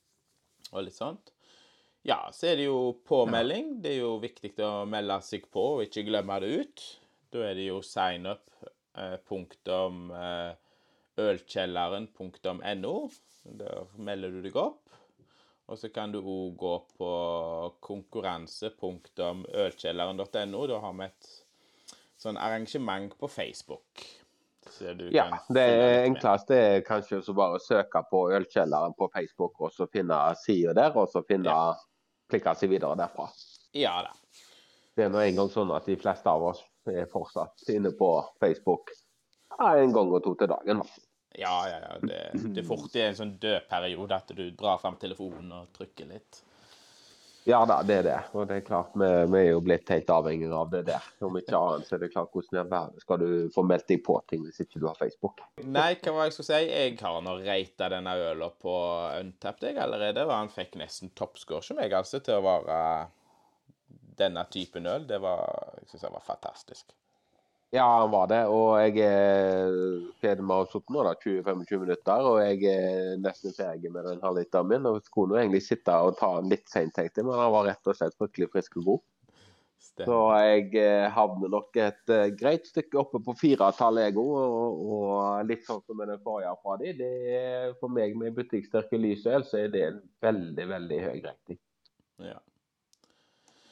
og 0.72 0.82
litt 0.84 0.96
sånt. 0.96 1.32
Ja, 2.06 2.28
så 2.32 2.52
er 2.52 2.56
det 2.56 2.68
jo 2.68 3.00
påmelding. 3.06 3.80
Det 3.82 3.96
er 3.96 4.04
jo 4.04 4.12
viktig 4.22 4.52
å 4.62 4.84
melde 4.86 5.18
seg 5.26 5.48
på 5.50 5.62
og 5.76 5.86
ikke 5.88 6.06
glemme 6.06 6.38
det 6.42 6.52
ut. 6.54 6.84
Da 7.34 7.42
er 7.48 7.56
det 7.58 7.66
jo 7.66 7.80
signup 7.82 8.44
eh, 8.94 9.16
eh, 9.16 10.52
ølkjelleren.no. 11.16 12.94
Der 13.56 13.86
melder 13.98 14.30
du 14.34 14.42
deg 14.44 14.56
opp. 14.58 14.82
Og 15.66 15.78
så 15.80 15.88
kan 15.90 16.12
du 16.14 16.20
òg 16.22 16.54
gå 16.60 16.74
på 16.98 17.10
konkurranse.ølkjelleren.no. 17.82 20.66
Da 20.70 20.78
har 20.82 20.92
vi 21.00 21.04
et 21.08 21.30
sånn 22.22 22.38
arrangement 22.38 23.16
på 23.18 23.26
Facebook. 23.30 24.04
Så 24.70 24.94
du 24.98 25.04
Ja, 25.14 25.28
kan 25.30 25.38
det 25.54 25.66
enkleste 26.08 26.54
er 26.58 26.80
kanskje 26.86 27.20
å 27.22 27.34
bare 27.38 27.58
søke 27.62 28.02
på 28.10 28.18
Ølkjelleren 28.34 28.94
på 28.98 29.06
Facebook, 29.12 29.60
og 29.62 29.70
så 29.72 29.86
finne 29.90 30.34
sida 30.42 30.72
der, 30.74 30.96
og 30.96 31.08
så 31.12 31.22
finne 31.26 31.44
Ja. 31.46 31.74
klikke 32.28 32.54
seg 32.56 32.70
videre 32.70 32.96
derfra. 32.98 33.28
Ja 33.72 34.02
da. 34.02 34.10
Det 34.96 35.04
er 35.04 35.08
nå 35.10 35.18
en 35.18 35.36
gang 35.36 35.48
sånn 35.48 35.70
at 35.76 35.86
de 35.86 35.96
fleste 35.96 36.26
av 36.26 36.42
oss 36.42 36.64
er 36.88 37.06
fortsatt 37.06 37.68
inne 37.68 37.90
på 37.92 38.24
Facebook 38.40 38.90
en 39.60 39.92
gang 39.92 40.12
og 40.12 40.22
to 40.24 40.34
til 40.34 40.48
dagen. 40.48 40.78
da. 40.78 40.84
Ja, 41.38 41.54
ja, 41.68 41.78
ja. 41.82 41.94
Det, 42.00 42.20
det 42.54 42.62
er 42.62 42.68
fort 42.68 42.94
i 42.96 43.04
en 43.04 43.16
sånn 43.18 43.36
død 43.40 43.66
periode 43.70 44.16
at 44.16 44.30
du 44.36 44.44
drar 44.56 44.80
fram 44.82 44.96
telefonen 45.00 45.52
og 45.52 45.72
trykker 45.76 46.08
litt. 46.10 46.42
Ja 47.46 47.60
da, 47.68 47.76
det 47.86 47.94
er 48.00 48.02
det. 48.02 48.20
Og 48.34 48.48
det 48.50 48.56
er 48.56 48.62
klart, 48.66 48.94
vi, 48.98 49.08
vi 49.30 49.38
er 49.38 49.52
jo 49.52 49.60
blitt 49.62 49.90
helt 49.94 50.08
avhengige 50.10 50.56
av 50.58 50.70
det 50.72 50.80
der. 50.88 51.04
Om 51.22 51.36
ikke 51.38 51.54
annet 51.54 51.86
så 51.86 51.94
er 51.94 52.02
det 52.02 52.08
klart 52.10 52.32
hvordan 52.34 52.56
i 52.56 52.60
all 52.64 52.72
verden 52.72 53.04
skal 53.04 53.20
du 53.22 53.28
få 53.54 53.62
meldt 53.62 53.86
deg 53.92 54.02
på 54.08 54.16
ting 54.26 54.42
hvis 54.42 54.58
ikke 54.64 54.82
du 54.82 54.88
har 54.88 54.98
Facebook. 54.98 55.44
Nei, 55.62 55.92
hva 56.02 56.16
var 56.16 56.26
jeg 56.26 56.34
skulle 56.34 56.48
si? 56.48 56.72
Jeg 56.72 56.96
har 57.04 57.20
nå 57.22 57.36
rata 57.44 57.90
denne 57.94 58.16
øla 58.32 58.50
på 58.50 58.74
Untapped 59.20 59.68
jeg 59.68 59.78
allerede, 59.78 60.26
og 60.26 60.34
han 60.34 60.50
fikk 60.50 60.74
nesten 60.82 61.14
toppscore 61.14 61.62
som 61.62 61.78
meg, 61.78 61.94
altså, 61.94 62.18
til 62.18 62.40
å 62.40 62.42
være 62.48 62.80
denne 64.18 64.42
typen 64.50 64.90
øl. 64.90 65.06
Det 65.06 65.22
var 65.22 65.46
Jeg 65.84 65.92
synes 65.92 66.08
det 66.08 66.14
var 66.16 66.26
fantastisk. 66.26 66.96
Ja, 67.74 67.84
han 68.00 68.12
var 68.12 68.28
det. 68.30 68.42
Og 68.52 68.78
jeg 68.78 69.02
er 69.02 70.42
med 70.42 70.54
å 70.54 70.62
ha 70.70 70.80
nå 70.94 71.02
da, 71.08 71.16
20-25 71.18 71.82
minutter, 71.82 72.28
og 72.30 72.38
jeg 72.44 72.62
er 72.70 73.18
nesten 73.20 73.54
ferdig 73.56 73.90
med 73.92 74.06
den 74.06 74.22
halvliteren 74.22 74.70
min. 74.70 74.86
Og 74.86 75.02
skulle 75.04 75.34
nå 75.34 75.42
egentlig 75.42 75.64
sitte 75.66 75.96
og 75.98 76.16
ta 76.20 76.36
den 76.38 76.52
litt 76.54 76.68
seint, 76.70 76.94
tenkte 76.94 77.22
jeg, 77.22 77.28
men 77.28 77.38
han 77.40 77.52
var 77.54 77.68
rett 77.72 77.90
og 77.90 77.98
slett 77.98 78.16
fryktelig 78.20 78.52
frisk 78.54 78.78
og 78.80 78.90
god. 78.92 79.04
Så 79.96 80.16
jeg 80.44 80.72
eh, 80.76 81.06
havner 81.12 81.50
nok 81.52 81.76
et 81.80 82.12
eh, 82.12 82.30
greit 82.36 82.66
stykke 82.68 82.98
oppe 83.00 83.20
på 83.24 83.34
firetallet, 83.38 84.10
jeg 84.10 84.18
òg. 84.20 84.32
Og, 84.36 85.46
litt 85.48 85.64
sånn 85.64 85.80
som 85.86 85.96
med 86.00 86.10
den 86.12 86.20
forrige 86.24 86.52
fra 86.62 86.76
de. 86.80 86.92
Det 86.98 87.12
er, 87.38 87.72
for 87.80 87.92
meg 87.92 88.16
med 88.18 88.36
butikksterke 88.36 89.00
lysøl, 89.00 89.46
så 89.48 89.62
er 89.62 89.72
det 89.72 89.84
en 89.86 90.02
veldig, 90.24 90.68
veldig 90.72 91.00
høy 91.06 91.16
rating. 91.24 91.60
Ja. 92.24 92.38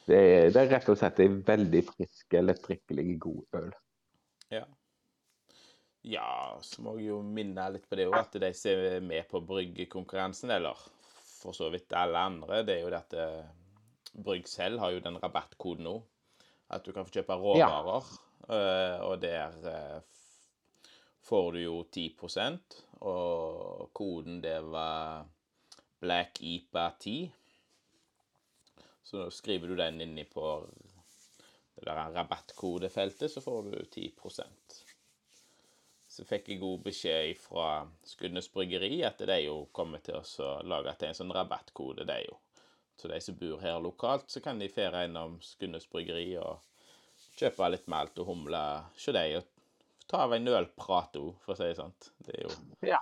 Det 0.04 0.20
det 0.52 0.61
er 0.61 0.72
rett 0.72 0.88
og 0.92 1.00
slett 1.00 1.20
en 1.24 1.38
veldig 1.44 1.83
frisk, 1.88 2.37
lettdrikkelig, 2.37 3.09
god 3.20 3.61
øl. 3.61 3.72
Ja. 4.55 4.64
Ja, 6.05 6.59
så 6.61 6.83
må 6.85 6.99
jeg 6.99 7.09
jo 7.09 7.21
minne 7.25 7.64
litt 7.73 7.87
på 7.88 7.97
det 7.97 8.11
òg, 8.11 8.19
at 8.19 8.35
de 8.37 8.51
som 8.57 8.83
er 8.90 9.05
med 9.05 9.25
på 9.31 9.40
bryggekonkurransen, 9.40 10.53
eller 10.53 10.81
for 11.38 11.57
så 11.57 11.71
vidt 11.73 11.95
alle 11.97 12.21
andre, 12.29 12.61
det 12.67 12.77
er 12.77 12.83
jo 12.83 12.90
at 12.97 13.17
eh, 13.17 13.45
Brygg 14.14 14.47
selv 14.47 14.79
har 14.79 14.93
jo 14.95 15.01
den 15.03 15.17
rabattkoden 15.19 15.88
nå. 15.88 15.95
At 16.71 16.85
du 16.85 16.93
kan 16.95 17.07
få 17.07 17.17
kjøpe 17.17 17.35
råvarer, 17.40 18.11
ja. 18.47 19.01
og 19.09 19.17
der 19.23 19.57
eh, 19.71 20.21
får 21.25 21.49
du 21.57 21.59
jo 21.64 21.79
10% 21.88 22.77
og 23.05 23.90
koden 23.97 24.40
det 24.45 24.59
var 24.73 25.25
Black 26.01 26.40
IPA 26.40 26.85
10. 27.01 27.33
Så 29.05 29.31
skriver 29.31 29.69
du 29.69 29.77
den 29.77 30.01
inni 30.01 30.25
på 30.25 30.45
der 31.85 32.14
rabattkodefeltet, 32.14 33.31
så 33.33 33.40
får 33.44 33.70
du 33.70 33.79
10% 33.85 34.81
Så 36.14 36.25
fikk 36.29 36.49
jeg 36.49 36.61
god 36.62 36.85
beskjed 36.85 37.38
fra 37.42 37.68
Skudenes 38.07 38.49
bryggeri 38.53 39.03
at 39.07 39.18
de 39.18 39.38
jo 39.47 39.64
kommer 39.75 40.03
til 40.05 40.20
å 40.20 40.51
lage 40.62 40.94
til 40.99 41.11
en 41.11 41.18
sånn 41.18 41.35
rabattkode, 41.35 42.07
de 42.07 42.20
jo. 42.29 42.38
Så 42.97 43.09
de 43.11 43.18
som 43.20 43.37
bor 43.38 43.59
her 43.59 43.81
lokalt, 43.83 44.31
så 44.31 44.40
kan 44.40 44.61
de 44.62 44.70
fære 44.70 45.07
innom 45.09 45.40
Skudenes 45.42 45.88
bryggeri 45.90 46.37
og 46.38 46.62
kjøpe 47.38 47.70
litt 47.73 47.90
malt 47.90 48.18
og 48.23 48.31
humle 48.31 48.62
hos 48.94 49.11
dem, 49.16 49.40
og 49.40 50.11
ta 50.11 50.25
av 50.27 50.35
en 50.37 50.51
ølprat 50.55 51.18
òg, 51.18 51.35
for 51.42 51.55
å 51.55 51.59
si 51.59 51.70
det 51.70 51.79
sånn. 51.81 51.94
Det 52.27 52.38
er 52.38 52.47
jo 52.47 52.55
Ja. 52.92 53.01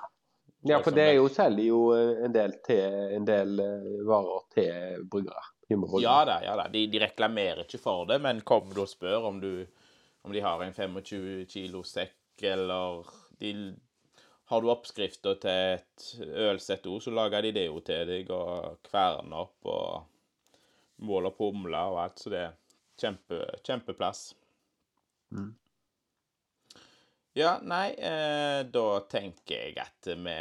ja, 0.70 0.80
for 0.80 0.96
det 0.96 1.08
er 1.10 1.16
jo 1.18 1.28
selger 1.32 1.68
jo 1.68 1.80
eh, 1.96 2.24
en 2.26 2.36
del, 2.36 2.56
til, 2.64 3.00
en 3.18 3.28
del 3.28 3.60
eh, 3.60 3.90
varer 4.08 4.46
til 4.56 5.04
bryggere. 5.12 5.51
Hjemmebryggere. 5.72 6.04
Ja 6.06 6.24
da, 6.28 6.38
ja 6.44 6.56
da. 6.58 6.66
De, 6.72 6.84
de 6.92 7.00
reklamerer 7.02 7.64
ikke 7.64 7.80
for 7.82 8.06
det, 8.10 8.18
men 8.24 8.42
kom 8.46 8.70
du 8.72 8.82
og 8.84 8.90
spør 8.90 9.28
om, 9.30 9.40
du, 9.42 9.64
om 10.26 10.34
de 10.34 10.44
har 10.44 10.62
en 10.64 10.76
25 10.76 11.46
kilo 11.52 11.82
sekk, 11.86 12.18
eller 12.52 13.08
de, 13.40 13.54
Har 14.52 14.60
du 14.60 14.70
oppskrifter 14.72 15.38
til 15.40 15.78
et 15.78 16.06
ølsett 16.48 16.86
òg, 16.90 17.00
så 17.04 17.14
lager 17.14 17.44
de 17.46 17.54
det 17.56 17.66
jo 17.66 17.80
til 17.84 18.06
deg, 18.08 18.30
og 18.34 18.82
kverner 18.84 19.46
opp 19.46 19.70
og 19.72 21.02
måler 21.02 21.34
på 21.34 21.50
humler 21.50 21.94
og 21.94 22.02
alt, 22.04 22.20
så 22.20 22.30
det 22.32 22.44
er 22.46 22.54
kjempe, 23.00 23.40
kjempeplass. 23.66 24.32
Mm. 25.32 25.52
Ja, 27.32 27.54
nei, 27.64 27.94
eh, 27.96 28.60
da 28.68 28.86
tenker 29.08 29.54
jeg 29.56 29.78
at 29.80 30.08
vi 30.20 30.36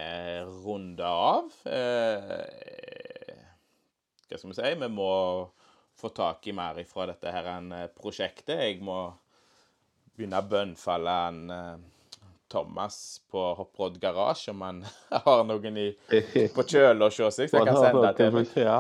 runder 0.66 1.08
av. 1.08 1.54
Eh, 1.64 3.11
hva 4.32 4.40
skal 4.40 4.54
vi 4.54 4.58
si? 4.58 4.74
Vi 4.80 4.92
må 4.92 5.12
få 6.02 6.10
tak 6.16 6.48
i 6.48 6.54
mer 6.56 6.80
ifra 6.80 7.06
dette 7.10 7.32
her 7.32 7.50
en, 7.58 7.72
eh, 7.72 7.88
prosjektet. 7.88 8.60
Jeg 8.60 8.80
må 8.84 9.12
begynne 10.16 10.40
å 10.40 10.48
bønnfalle 10.48 11.18
han 11.26 11.42
eh, 11.52 11.76
Thomas 12.52 13.22
på 13.32 13.44
Hopprod 13.60 14.00
Garage, 14.00 14.50
om 14.52 14.64
han 14.66 14.82
har 15.28 15.44
noen 15.48 15.78
i, 15.78 15.88
på 16.56 16.66
kjølen 16.68 17.06
å 17.08 17.12
se 17.14 17.30
seg, 17.32 17.52
så 17.52 17.62
jeg 17.62 17.68
kan 17.70 17.80
sende 17.80 18.08
det 18.08 18.16
til 18.20 18.34
meg. 18.36 18.56
Ja. 18.60 18.80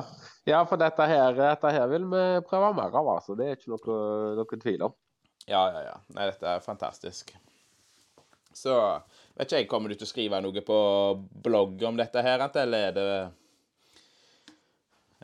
ja, 0.50 0.64
for 0.68 0.82
dette 0.82 1.08
her, 1.12 1.38
dette 1.38 1.76
her 1.78 1.88
vil 1.92 2.10
vi 2.12 2.26
prøve 2.48 2.74
mer 2.80 3.00
av, 3.00 3.14
altså. 3.18 3.38
Det 3.40 3.48
er 3.48 3.60
ikke 3.60 3.76
noe, 3.76 4.02
noe 4.42 4.62
tvil 4.66 4.88
om. 4.90 4.98
Ja, 5.48 5.64
ja, 5.74 5.86
ja. 5.88 5.96
Nei, 6.16 6.28
dette 6.30 6.48
er 6.48 6.64
fantastisk. 6.64 7.34
Så 8.54 8.76
vet 9.36 9.48
ikke 9.48 9.62
jeg, 9.62 9.70
kommer 9.72 9.92
du 9.92 9.96
til 9.96 10.08
å 10.08 10.12
skrive 10.12 10.42
noe 10.44 10.64
på 10.66 10.80
blogg 11.44 11.86
om 11.88 12.00
dette 12.00 12.24
her, 12.24 12.44
eller 12.64 12.90
er 12.90 12.98
det 12.98 13.08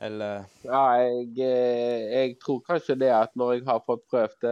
Eller 0.02 0.44
Ja, 0.62 0.82
jeg, 1.02 1.32
eh, 1.42 2.04
jeg 2.14 2.36
tror 2.44 2.60
kanskje 2.68 2.96
det 3.02 3.10
at 3.16 3.32
når 3.36 3.54
jeg 3.56 3.64
har 3.66 3.80
fått 3.88 4.04
prøvd 4.12 4.46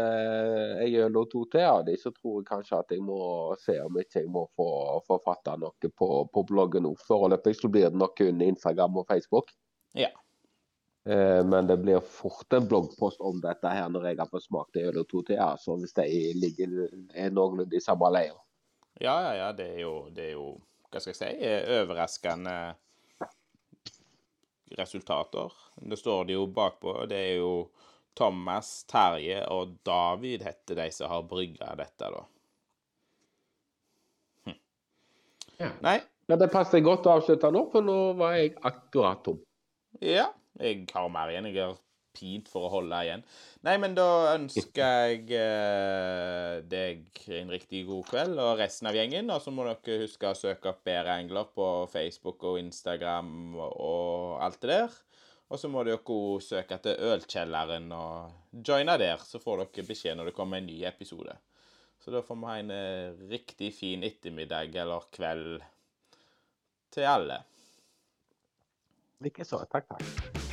ei 0.81 0.89
øl 1.03 1.17
og 1.21 1.29
to 1.29 1.43
til 1.53 1.61
av 1.67 1.83
dem, 1.85 1.97
så 2.01 2.09
tror 2.15 2.39
jeg 2.41 2.47
kanskje 2.49 2.79
at 2.79 2.91
jeg 2.95 3.03
må 3.05 3.19
se 3.61 3.75
om 3.83 3.99
ikke 4.01 4.23
jeg 4.23 4.31
må 4.33 4.47
få 4.57 4.67
forfatta 5.05 5.53
noe 5.61 5.91
på, 5.93 6.09
på 6.33 6.43
bloggen 6.49 6.87
nå. 6.87 6.95
Foreløpig 7.05 7.53
så 7.59 7.69
blir 7.69 7.91
det 7.91 7.99
nok 8.01 8.15
kun 8.17 8.41
Instagram 8.41 8.97
og 8.97 9.05
Facebook. 9.11 9.53
Ja. 9.93 10.09
Eh, 11.05 11.43
Men 11.45 11.67
det 11.69 11.77
blir 11.83 11.99
fort 12.01 12.53
en 12.57 12.65
bloggpost 12.67 13.21
om 13.21 13.37
dette 13.43 13.69
her 13.69 13.89
når 13.93 14.07
jeg 14.09 14.17
har 14.23 14.31
fått 14.31 14.47
smakt 14.47 14.79
ei 14.81 14.87
øl 14.89 14.97
og 15.03 15.09
to 15.11 15.21
til. 15.27 15.37
Altså 15.37 15.77
hvis 15.77 15.93
de 15.93 16.07
ligger 16.41 16.87
er 17.13 17.29
noenlunde 17.29 17.77
i 17.77 17.83
samme 17.85 18.09
leir. 18.17 18.33
Ja, 18.97 19.13
ja, 19.27 19.35
ja. 19.43 19.51
Det 19.53 19.69
er 19.75 19.83
jo, 19.83 19.93
det 20.15 20.31
er 20.31 20.33
jo 20.39 20.55
Hva 20.89 21.01
skal 21.03 21.13
jeg 21.13 21.19
si? 21.19 21.45
eh, 21.45 21.69
Overraskende 21.83 22.55
resultater. 24.77 25.53
Det 25.75 25.97
står 25.97 26.25
det 26.25 26.37
jo 26.37 26.47
bakpå. 26.47 27.05
Det 27.09 27.19
er 27.19 27.35
jo 27.39 27.69
Thomas, 28.15 28.83
Terje 28.89 29.41
og 29.51 29.75
David 29.85 30.45
heter 30.47 30.79
de 30.79 30.89
som 30.91 31.11
har 31.11 31.25
brygga 31.27 31.73
dette, 31.75 32.09
da. 32.13 32.23
Hm. 34.45 34.59
Ja. 35.59 35.71
Nei, 35.83 35.99
Men 36.25 36.39
det 36.41 36.49
passer 36.49 36.81
godt 36.81 37.05
å 37.05 37.19
avslutte 37.19 37.51
nå, 37.53 37.67
for 37.69 37.85
nå 37.85 37.97
var 38.17 38.39
jeg 38.39 38.55
akkurat 38.65 39.19
tom. 39.25 39.43
Ja, 40.01 40.31
jeg 40.57 40.87
har 40.89 41.11
mer 41.13 41.29
igjen. 41.29 41.51
Jeg 41.53 41.61
har 41.61 41.75
pint 42.15 42.49
for 42.51 42.67
å 42.67 42.71
holde 42.77 43.01
igjen. 43.05 43.23
Nei, 43.67 43.75
men 43.81 43.95
da 43.97 44.07
ønsker 44.33 44.81
jeg 44.81 45.29
eh, 45.37 46.61
deg 46.69 47.23
en 47.39 47.51
riktig 47.53 47.85
god 47.89 48.05
kveld 48.09 48.41
og 48.41 48.59
resten 48.61 48.89
av 48.89 48.97
gjengen. 48.97 49.31
Og 49.33 49.41
så 49.43 49.53
må 49.53 49.67
dere 49.67 50.03
huske 50.05 50.31
å 50.31 50.37
søke 50.37 50.71
opp 50.71 50.83
Bedre 50.85 51.17
engler 51.21 51.49
på 51.55 51.67
Facebook 51.91 52.43
og 52.45 52.61
Instagram 52.61 53.57
og 53.63 54.39
alt 54.45 54.61
det 54.63 54.71
der. 54.73 55.01
Og 55.49 55.61
så 55.61 55.69
må 55.69 55.83
dere 55.85 56.17
søke 56.41 56.77
til 56.81 57.01
Ølkjelleren 57.11 57.91
og 57.93 58.61
joine 58.65 58.97
der, 59.01 59.21
så 59.21 59.41
får 59.41 59.65
dere 59.65 59.85
beskjed 59.89 60.17
når 60.17 60.31
det 60.31 60.37
kommer 60.37 60.61
en 60.61 60.69
ny 60.69 60.79
episode. 60.89 61.35
Så 62.01 62.13
da 62.13 62.21
får 62.21 62.37
vi 62.37 62.49
ha 62.49 62.55
en 62.61 62.71
eh, 62.71 63.27
riktig 63.31 63.71
fin 63.73 64.03
ettermiddag 64.05 64.75
eller 64.83 65.09
kveld 65.15 65.63
til 66.93 67.09
alle. 67.09 67.41
Likeså. 69.25 69.65
Takk, 69.71 69.89
takk. 69.89 70.44